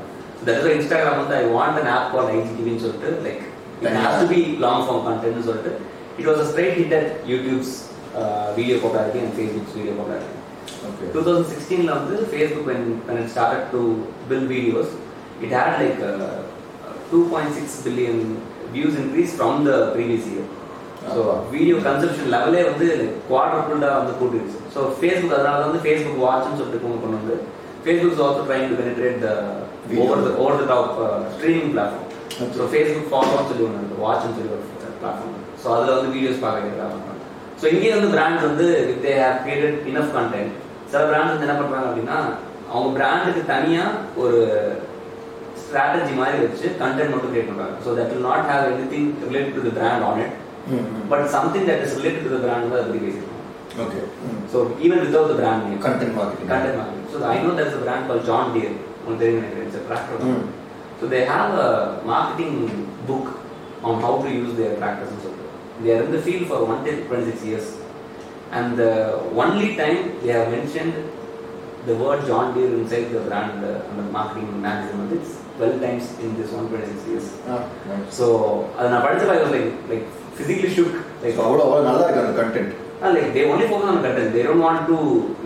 is 0.57 0.65
why 0.67 0.75
instagram 0.81 1.17
வந்து 1.23 1.37
i 1.43 1.47
want 1.59 1.77
an 1.83 1.89
app 1.97 2.07
called 2.13 2.31
igtv 2.39 2.69
னு 2.75 2.83
சொல்லிட்டு 2.87 3.11
like 3.29 3.43
it 3.87 3.97
has 4.07 4.17
to 4.23 4.29
be 4.35 4.41
long 4.67 4.81
form 4.89 5.01
content 5.09 5.37
னு 5.39 5.47
சொல்லிட்டு 5.51 5.73
it 6.21 6.27
was 6.31 6.39
a 6.45 6.49
straight 6.53 6.77
hit 6.81 6.93
at 7.01 7.09
youtube's 7.31 7.73
uh, 8.21 8.47
video 8.59 8.77
popularity 8.85 9.21
and 9.25 9.33
facebook's 9.39 9.75
video 9.79 9.95
popularity 10.01 10.37
okay 10.89 11.07
2016 11.13 11.87
ல 11.89 11.93
வந்து 12.01 12.17
Facebook 12.33 12.65
when 12.71 12.83
when 13.07 13.19
it 13.23 13.29
started 13.35 13.63
to 13.75 13.81
build 14.31 14.47
videos 14.57 14.89
it 15.45 15.53
had 15.59 15.71
like 15.83 16.01
uh, 16.11 16.39
2.6 17.13 17.87
increase 19.03 19.33
from 19.39 19.65
the 19.65 19.77
previous 19.95 20.25
year 20.33 20.47
so 21.07 21.21
ஆமா. 21.23 21.35
video 21.55 21.77
consumption 21.87 22.27
லெவலே 22.35 22.63
வந்து 22.69 22.89
குவாட்ரபிள்டா 23.29 23.91
வந்து 24.01 24.13
கூட்டிருச்சு 24.21 24.59
so 24.75 24.81
Facebook 24.99 25.35
அதனால 25.37 25.61
வந்து 25.67 25.81
Facebook 25.85 26.23
வாட்ச்னு 26.25 26.59
சொல்லிட்டு 26.61 26.83
கொண்டு 26.85 26.99
கொண்டு 27.03 27.19
வந்து 27.21 27.37
Facebook 27.85 28.13
is 28.15 28.23
also 28.27 28.43
trying 28.49 28.69
to 28.71 28.77
penetrate 28.81 29.21
the. 29.25 29.31
Over 30.03 30.25
the 30.27 30.33
over 30.43 30.59
the 30.61 30.67
top 30.73 30.91
streaming 31.35 31.71
platform. 31.75 32.07
So 32.57 32.67
Facebook 32.73 33.09
ஃபாலோன்னு 33.13 33.49
சொல்லி 33.51 33.65
ஒன்று 33.69 34.03
வாட்ச்னு 34.05 34.37
சொல்லி 34.39 34.53
ஒரு 34.57 34.65
பிளாட்ஃபார்ம் 35.01 35.37
ஸோ 35.63 35.69
அதில் 35.77 35.97
வந்து 35.97 36.13
வீடியோஸ் 36.17 36.45
பார்க்க 36.45 36.91
ஸோ 37.63 37.67
இங்கே 37.75 37.89
வந்து 37.97 38.11
பிராண்ட்ஸ் 38.15 38.47
வந்து 38.51 38.67
if 38.93 39.03
they 39.07 39.15
have 39.23 39.41
created 39.47 39.89
enough 39.91 40.15
content 40.19 40.53
சில 40.93 41.03
பிராண்ட்ஸ் 41.11 41.33
வந்து 41.35 41.47
என்ன 41.49 41.57
பண்ணுறாங்க 41.59 41.89
அப்படின்னா 41.89 42.19
அவங்க 42.71 42.89
பிராண்டுக்கு 42.99 43.43
தனியாக 43.51 43.91
ஒரு 44.23 44.39
ஸ்ட்ராட்டஜி 45.71 46.15
மாதிரி 46.21 46.39
வச்சு 46.45 46.67
கண்டென்ட் 46.83 47.13
மட்டும் 47.15 47.33
கிரியேட் 47.33 47.51
பண்ணுறாங்க 47.51 47.77
so 47.87 47.91
that 47.99 48.13
will 48.13 48.29
not 48.31 48.47
have 48.53 48.65
anything 48.95 49.11
related 49.27 49.57
to 49.59 49.65
the 49.69 49.73
brand 49.79 50.05
on 50.11 50.21
it 50.25 50.35
but 51.13 51.27
something 51.37 51.67
that 51.71 51.83
is 51.87 51.97
related 52.01 52.27
to 52.29 52.33
the 52.37 52.41
brand 52.47 52.65
வந்து 52.67 52.81
அது 52.83 53.03
பேசியிருக்காங்க 53.07 53.37
okay 53.85 54.01
so 54.53 54.59
even 54.87 55.03
without 55.05 55.31
the 55.33 55.37
brand 55.41 55.67
name 55.67 55.83
content 55.89 56.17
marketing 56.19 56.51
content 56.55 56.77
marketing. 56.79 57.05
So 57.13 57.19
I 57.35 57.43
know 57.43 57.53
there's 57.59 57.77
a 57.81 57.83
brand 57.85 58.03
called 58.09 58.25
John 58.31 58.47
Deere. 58.55 58.75
உங்களுக்கு 59.03 59.23
தெரியும் 59.23 59.39
நினைக்கிறேன். 59.41 59.69
It's 59.69 59.79
a 59.83 59.85
tractor. 59.89 60.17
Mm. 60.25 60.43
So 61.01 61.07
they 61.15 61.23
have 61.25 61.51
a 61.67 61.71
marketing 62.05 62.55
book 63.09 63.27
on 63.83 63.95
how 64.05 64.13
to 64.25 64.31
use 64.41 64.53
their 64.61 64.73
tractors 64.81 65.11
and 65.15 65.23
so 65.27 65.31
forth. 65.37 65.53
They 65.83 65.93
are 65.95 66.03
in 66.07 66.11
the 66.17 66.23
field 66.27 66.45
for 66.51 66.59
one 66.73 66.81
till 66.87 66.99
26 67.05 67.45
years. 67.51 67.69
And 68.53 68.77
the 68.77 68.93
only 69.43 69.71
time 69.77 70.01
they 70.23 70.33
have 70.39 70.49
mentioned 70.51 70.97
the 71.87 71.95
word 71.95 72.27
John 72.27 72.49
Deere 72.55 72.73
inside 72.81 73.07
the 73.11 73.21
brand 73.21 73.65
uh, 73.65 73.89
on 73.91 73.97
the 73.97 74.07
marketing 74.19 74.49
magazine 74.61 75.23
வந்து 75.63 75.79
it's 75.81 75.81
12 75.81 75.81
times 75.87 76.07
in 76.25 76.31
this 76.39 76.51
126 76.53 77.11
years. 77.11 77.27
So 78.19 78.27
அதை 78.77 78.87
நான் 78.93 79.05
படிச்சப்ப 79.07 79.37
was 79.45 79.53
like 79.57 79.71
like 79.93 80.05
physically 80.39 80.71
shook. 80.77 80.93
Like 81.25 81.39
அவ்வளோ 81.47 81.63
அவ்வளோ 81.67 81.83
நல்லா 81.91 82.05
இருக்கு 82.07 82.25
அந்த 82.25 82.37
content 82.43 82.73
focus 83.73 83.89
on 83.91 83.99
content. 84.07 84.29
They 84.37 84.43
don't 84.49 84.63
want 84.69 84.81
to 84.91 84.99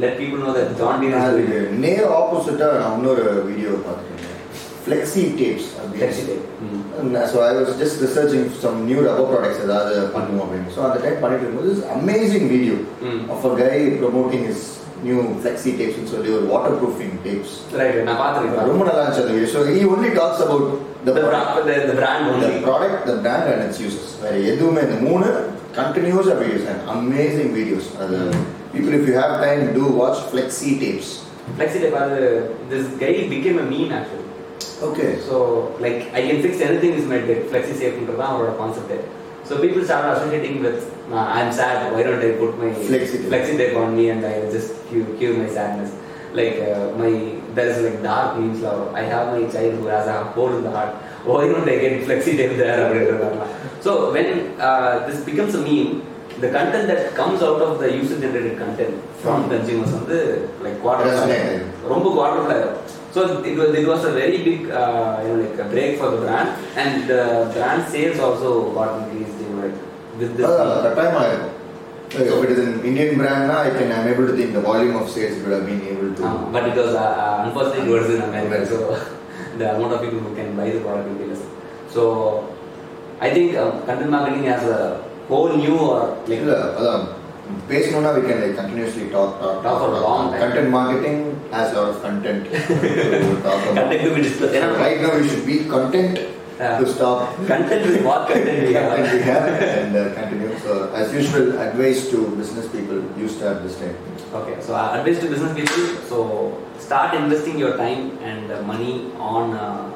let 0.04 0.12
people 0.20 0.38
know 0.44 0.52
that 0.58 0.70
John 0.80 0.94
Deere 1.02 1.16
is 1.18 1.24
அதுக்கு 1.28 1.52
doing 1.54 1.80
நேர் 1.84 2.06
ஆப்போசிட்டா 2.18 2.68
நான் 2.80 2.96
இன்னொரு 2.98 3.24
வீடியோ 3.48 3.72
பார்த்துருக்கேன் 3.86 4.30
flexi 4.84 5.22
tapes. 5.40 5.68
So 7.32 7.36
I 7.46 7.50
was 7.58 7.70
just 7.82 7.98
researching 8.06 8.46
some 8.64 8.78
new 8.88 8.98
rubber 9.08 9.28
products 9.30 9.62
ஏதாவது 9.66 9.94
பண்ணுவோம் 10.16 10.42
அப்படின்னு 10.44 10.74
ஸோ 10.76 10.80
அந்த 10.88 10.98
டைம் 11.04 11.22
பண்ணிட்டு 11.22 11.44
இருக்கும்போது 11.44 11.72
amazing 11.96 12.48
video. 12.54 12.76
Of 13.34 13.46
a 13.50 13.52
guy 13.62 13.76
promoting 14.02 14.46
is 14.52 14.64
new 15.06 15.18
flexi 15.38 15.70
டேப்ஸ்னு 15.80 16.10
சொல்லி 16.12 16.30
ஒரு 16.36 16.46
வாட்டர் 16.52 16.76
ப்ரூஃபிங் 16.80 17.14
டேப்ஸ் 17.26 17.54
Right, 17.80 17.96
நான் 18.08 18.20
பார்த்துருக்கேன் 18.22 18.70
ரொம்ப 18.70 18.84
நல்லா 18.88 19.02
இருந்துச்சு 19.02 19.24
அந்த 19.24 19.34
video 19.36 19.50
so 19.54 19.62
he 19.70 19.82
only 19.94 20.10
talks 20.20 20.42
about 20.46 20.68
the, 21.06 21.12
bra- 21.16 21.40
the, 21.66 21.74
the 21.88 21.94
brand 21.96 22.20
the 22.26 22.30
only. 22.34 22.60
product, 22.62 22.98
the 23.06 23.16
brand 23.24 23.46
and 23.52 23.62
its 23.66 23.78
uses. 23.80 24.04
வேற 24.22 24.34
எதுவுமே 24.52 24.82
இந்த 24.86 24.96
மூணு 25.08 25.26
கண்டினியூஸாக 25.78 26.36
வீடியோஸ் 26.42 26.66
அண்ட் 26.72 26.82
அமேசிங் 26.94 27.52
வீடியோஸ் 27.58 27.88
அது 28.02 28.18
people 28.74 28.94
if 28.98 29.06
you 29.10 29.14
have 29.20 29.34
time 29.44 29.62
to 29.76 29.86
watch 30.00 30.22
flexi 30.30 30.72
tapes 30.84 31.12
Flexi 31.56 31.78
tape, 31.80 31.96
அது 32.02 32.18
this 32.70 32.84
guy 33.00 33.10
became 33.32 33.56
a 33.58 33.66
meme 33.72 33.90
actually. 33.96 34.22
Okay 34.86 35.06
So 35.26 35.34
like 35.84 35.98
I 36.18 36.22
can 36.28 36.38
fix 36.44 36.54
anything 36.68 36.92
is 37.00 37.06
my 37.10 37.18
tape. 37.26 37.42
Flexi 37.50 37.74
tape 37.80 37.98
தான் 38.20 38.30
அவரோட 38.32 38.52
கான்செப்ட். 38.60 39.02
So 39.48 39.54
people 39.64 39.82
started 39.84 40.10
associating 40.14 40.56
with 40.64 40.78
uh, 41.10 41.16
I'm 41.16 41.52
sad, 41.52 41.92
why 41.92 42.02
don't 42.02 42.20
I 42.20 42.32
put 42.38 42.58
my 42.58 42.70
flexi, 42.70 43.56
tape 43.56 43.76
on 43.76 43.96
me 43.96 44.10
and 44.10 44.24
I 44.24 44.50
just 44.50 44.86
cure, 44.88 45.06
cure 45.16 45.36
my 45.36 45.48
sadness? 45.48 45.94
Like 46.32 46.58
uh, 46.60 46.92
my 46.96 47.40
there's 47.54 47.82
like 47.84 48.02
dark 48.02 48.38
memes. 48.38 48.64
I 48.64 49.02
have 49.02 49.32
my 49.32 49.46
child 49.52 49.74
who 49.74 49.86
has 49.86 50.08
a 50.08 50.24
hole 50.24 50.56
in 50.56 50.64
the 50.64 50.70
heart. 50.70 50.94
Why 51.24 51.46
don't 51.46 51.68
I 51.68 51.78
get 51.78 52.02
flexi 52.06 52.36
tape 52.36 52.56
there? 52.56 53.48
so 53.80 54.12
when 54.12 54.60
uh, 54.60 55.06
this 55.06 55.24
becomes 55.24 55.54
a 55.54 55.58
meme, 55.58 56.02
the 56.40 56.50
content 56.50 56.88
that 56.88 57.14
comes 57.14 57.42
out 57.42 57.62
of 57.62 57.78
the 57.78 57.92
user 57.92 58.18
generated 58.20 58.58
content 58.58 59.00
from 59.18 59.48
consumers 59.48 59.92
on 59.92 60.04
the 60.08 60.48
like 60.60 60.80
quarter 60.80 61.04
rombo 61.84 62.12
quarter 62.14 62.82
so 63.14 63.44
it 63.44 63.56
was 63.56 63.72
it 63.80 63.86
was 63.86 64.04
a 64.04 64.10
very 64.10 64.38
big 64.42 64.70
uh, 64.70 65.22
you 65.22 65.28
know 65.28 65.42
like 65.42 65.58
a 65.64 65.68
break 65.68 65.98
for 65.98 66.10
the 66.10 66.16
brand. 66.16 66.48
And 66.76 67.08
the 67.08 67.48
brand 67.54 67.88
sales 67.88 68.18
also 68.18 68.72
got 68.74 69.02
increased 69.02 69.43
with 70.18 70.36
this? 70.36 70.46
Uh, 70.46 70.94
time 70.94 71.16
I. 71.16 71.54
So 72.10 72.42
if 72.42 72.50
it 72.50 72.58
is 72.58 72.58
an 72.66 72.84
Indian 72.84 73.18
brand, 73.18 73.50
I 73.50 73.70
can 73.70 73.90
I'm 73.90 74.06
able 74.06 74.26
to 74.26 74.36
think 74.36 74.52
the 74.52 74.60
volume 74.60 74.96
of 74.96 75.10
sales 75.10 75.42
would 75.42 75.52
have 75.52 75.66
been 75.66 75.82
able 75.82 76.14
to. 76.14 76.24
Uh, 76.24 76.50
but 76.52 76.68
it 76.68 76.76
was 76.76 76.94
uh, 76.94 77.00
uh 77.00 77.44
unfortunately 77.46 77.90
it 77.90 77.98
was 77.98 78.10
in 78.14 78.22
America, 78.22 78.66
so 78.66 78.78
the 79.58 79.74
amount 79.74 79.94
of 79.94 80.00
people 80.00 80.20
who 80.20 80.34
can 80.36 80.56
buy 80.56 80.70
the 80.70 80.80
product 80.80 81.08
will 81.08 81.18
be 81.18 81.26
less. 81.26 81.42
So 81.88 82.54
I 83.20 83.30
think 83.30 83.56
uh, 83.56 83.80
content 83.82 84.10
marketing 84.10 84.46
as 84.46 84.62
a 84.62 85.02
whole 85.28 85.56
new 85.56 85.76
or 85.76 86.14
like. 86.28 86.40
Yeah, 86.40 86.86
um, 86.86 87.14
based 87.68 87.94
on 87.94 88.04
that, 88.04 88.14
we 88.20 88.28
can 88.28 88.40
like 88.46 88.56
continuously 88.56 89.10
talk 89.10 89.40
talk 89.40 89.62
talk, 89.62 89.78
for 89.80 89.96
a 89.96 90.00
long 90.00 90.30
time. 90.30 90.40
Content 90.40 90.70
marketing 90.70 91.18
has 91.50 91.72
a 91.72 91.80
lot 91.80 91.90
of 91.90 92.02
content 92.02 92.44
to 92.44 93.42
talk 93.42 93.58
about. 93.66 93.74
content 93.74 94.02
to 94.02 94.14
be 94.14 94.22
discussed. 94.22 94.54
Right 94.78 95.00
now 95.00 95.18
we 95.18 95.28
should 95.28 95.46
be 95.46 95.64
content 95.64 96.18
to 96.58 96.86
stop 96.86 97.36
content 97.46 97.86
is 97.90 98.02
what 98.04 98.28
content 98.28 98.68
we 98.68 98.74
have. 98.74 98.96
content 98.96 99.14
we 99.14 99.22
have 99.22 99.48
and 99.78 99.96
uh, 99.96 100.14
continue 100.14 100.58
so 100.60 100.92
as 100.94 101.12
usual 101.12 101.58
advice 101.58 102.10
to 102.10 102.28
business 102.36 102.68
people 102.68 103.02
you 103.18 103.28
start 103.28 103.62
this 103.62 103.76
time 103.76 103.96
Okay, 104.34 104.60
so 104.60 104.74
uh, 104.74 104.98
advice 104.98 105.20
to 105.20 105.28
business 105.28 105.54
people. 105.54 106.02
So 106.10 106.60
start 106.76 107.14
investing 107.14 107.56
your 107.56 107.76
time 107.76 108.18
and 108.18 108.50
uh, 108.50 108.62
money 108.62 109.12
on 109.16 109.52
uh, 109.54 109.92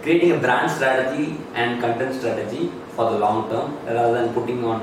creating 0.00 0.32
a 0.32 0.38
brand 0.38 0.70
strategy 0.70 1.36
and 1.54 1.82
content 1.82 2.14
strategy 2.14 2.72
for 2.96 3.10
the 3.10 3.18
long 3.18 3.50
term, 3.50 3.76
rather 3.84 4.14
than 4.14 4.32
putting 4.32 4.64
on 4.64 4.80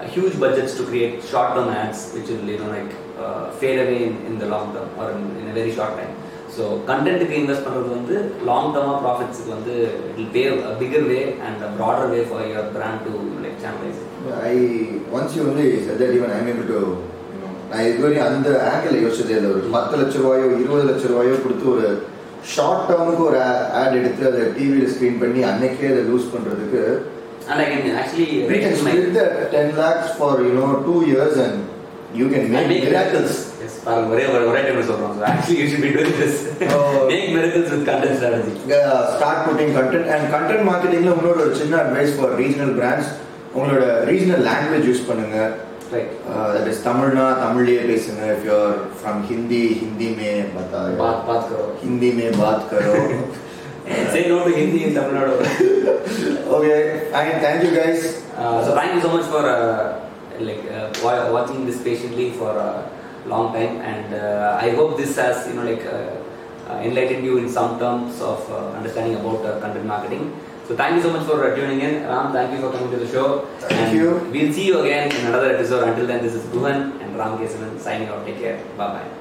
uh, 0.00 0.08
huge 0.08 0.38
budgets 0.40 0.76
to 0.78 0.84
create 0.84 1.22
short-term 1.22 1.68
ads, 1.68 2.12
which 2.12 2.26
will 2.28 2.42
you 2.42 2.58
know 2.58 2.70
like 2.70 2.92
uh, 3.20 3.52
fade 3.52 3.78
away 3.78 4.06
in, 4.06 4.16
in 4.26 4.38
the 4.40 4.46
long 4.46 4.74
term 4.74 4.88
or 4.98 5.12
in, 5.12 5.36
in 5.36 5.48
a 5.50 5.52
very 5.52 5.72
short 5.72 5.96
time. 5.96 6.16
So 6.58 6.64
கண்டென்ட்டுக்கு 6.88 7.38
invest 7.40 7.66
பண்ணுறது 7.66 7.90
வந்து 7.96 8.14
long 8.48 8.70
டேர்மாக 8.74 8.98
ப்ராஃபிட்ஸுக்கு 9.04 9.52
வந்து 9.56 9.74
it 10.22 10.32
pay 10.36 10.42
a 10.68 10.74
bigger 10.80 11.06
way 11.10 11.20
and 11.46 11.60
a 11.66 11.70
broader 11.76 12.10
way 12.14 12.20
for 12.30 12.46
your 12.48 12.70
brand 12.76 13.04
to 13.08 13.14
like 13.44 13.58
channelize 13.64 14.04
I 14.46 14.56
once 15.10 15.32
you 15.36 15.42
only 15.44 15.66
said 15.84 15.98
that 16.00 16.10
even 16.16 16.30
I'm 16.36 16.48
able 16.52 16.66
to 16.70 16.78
you 17.28 17.38
know 17.40 17.50
நான் 17.70 17.86
இதுவரை 17.90 18.16
அந்த 18.26 18.48
angle 18.70 19.02
யோசிச்சதே 19.04 19.36
இல்லை 19.38 19.50
ஒரு 19.52 19.70
பத்து 19.76 19.94
லட்ச 20.00 20.16
ரூபாயோ 20.22 20.46
இருபது 20.56 20.84
லட்ச 20.88 21.04
ரூபாயோ 21.12 21.36
கொடுத்து 21.44 21.66
ஒரு 21.74 21.86
ஷார்ட் 22.52 22.86
டேர்முக்கு 22.88 23.24
ஒரு 23.28 23.38
ஆட் 23.80 23.96
எடுத்து 24.00 24.24
அதை 24.30 24.42
டிவியில் 24.56 24.90
ஸ்க்ரீன் 24.94 25.20
பண்ணி 25.22 25.40
அன்னைக்கே 25.50 25.90
அதை 25.92 26.02
லூஸ் 26.10 26.32
பண்ணுறதுக்கு 26.34 26.82
and 27.48 27.60
I 27.62 27.68
can 27.70 27.98
actually 28.00 28.26
we 28.50 28.58
can 28.64 28.74
split 28.80 29.06
that 29.18 29.30
10 29.54 29.80
lakhs 29.80 30.10
for 30.20 30.32
you 30.46 30.54
know 30.58 30.70
two 30.88 31.00
years 31.10 31.36
and 31.44 31.56
you 32.14 32.28
can 32.28 32.44
make, 32.46 32.60
And 32.60 32.70
make 32.72 32.84
miracles. 32.88 33.32
பாருங்க 33.84 34.16
content 37.84 38.18
strategy 38.18 38.54
start 39.16 39.44
putting 39.46 39.74
content 39.78 40.08
and 40.08 40.26
content 40.34 40.68
மார்க்கெட்டிங்ல 40.68 41.12
இன்னொரு 41.18 41.56
சின்ன 41.56 41.76
அட்வைஸ் 41.76 42.14
ஃபார் 42.18 42.40
ரீஜனல் 42.40 42.74
பிராண்ட்ஸ் 42.80 43.10
உங்களோட 43.56 43.84
regional 44.10 44.46
language 44.48 44.88
use 44.88 45.06
பண்ணுங்க. 45.06 45.50
Right 45.92 46.10
தமிழ்னா 46.86 47.26
தமிழ்லயே 47.44 47.82
பேசுங்க. 47.92 48.22
ஹிந்தி 49.28 49.78
ஹிந்தி 49.80 50.08
மே 50.08 50.44
பத்தா 50.56 50.80
ஹிந்தி 51.82 52.10
மே 52.10 52.28
பாத் 52.38 52.62
கரோ 52.72 53.14
say 54.12 54.28
no 54.28 54.44
to 54.44 54.54
Hindi 54.54 54.84
in 54.84 54.94
Tamil 54.94 55.14
Nadu. 55.14 55.36
okay, 56.56 57.10
and 57.12 57.40
thank 57.40 57.64
you 57.64 57.72
guys. 57.74 58.22
Uh, 58.36 58.60
uh 58.60 59.98
like 60.40 60.62
uh, 60.70 61.28
watching 61.32 61.66
this 61.66 61.82
patiently 61.82 62.30
for. 62.30 62.50
Uh, 62.50 62.97
long 63.28 63.52
time 63.52 63.76
and 63.92 64.14
uh, 64.14 64.64
i 64.66 64.70
hope 64.70 64.96
this 64.96 65.16
has 65.16 65.46
you 65.48 65.54
know 65.54 65.66
like 65.70 65.84
uh, 65.86 66.10
uh, 66.68 66.80
enlightened 66.84 67.24
you 67.24 67.38
in 67.38 67.48
some 67.48 67.78
terms 67.78 68.20
of 68.20 68.40
uh, 68.50 68.70
understanding 68.78 69.14
about 69.16 69.44
uh, 69.44 69.58
content 69.60 69.86
marketing. 69.86 70.38
So 70.66 70.76
thank 70.76 70.96
you 70.96 71.02
so 71.02 71.10
much 71.10 71.26
for 71.26 71.56
tuning 71.56 71.80
in. 71.80 72.04
Ram 72.04 72.32
thank 72.32 72.52
you 72.52 72.60
for 72.60 72.70
coming 72.70 72.90
to 72.90 72.98
the 72.98 73.08
show. 73.08 73.46
Thank 73.58 73.72
and 73.72 73.96
you. 73.96 74.10
we'll 74.32 74.52
see 74.52 74.66
you 74.66 74.80
again 74.80 75.10
in 75.10 75.26
another 75.28 75.54
episode. 75.54 75.88
Until 75.88 76.06
then 76.06 76.22
this 76.22 76.34
is 76.34 76.44
Guhan 76.52 77.00
and 77.00 77.16
ram 77.16 77.38
kesavan 77.38 77.80
signing 77.80 78.08
out 78.08 78.26
take 78.26 78.38
care. 78.38 78.60
Bye 78.76 78.92
bye 78.98 79.17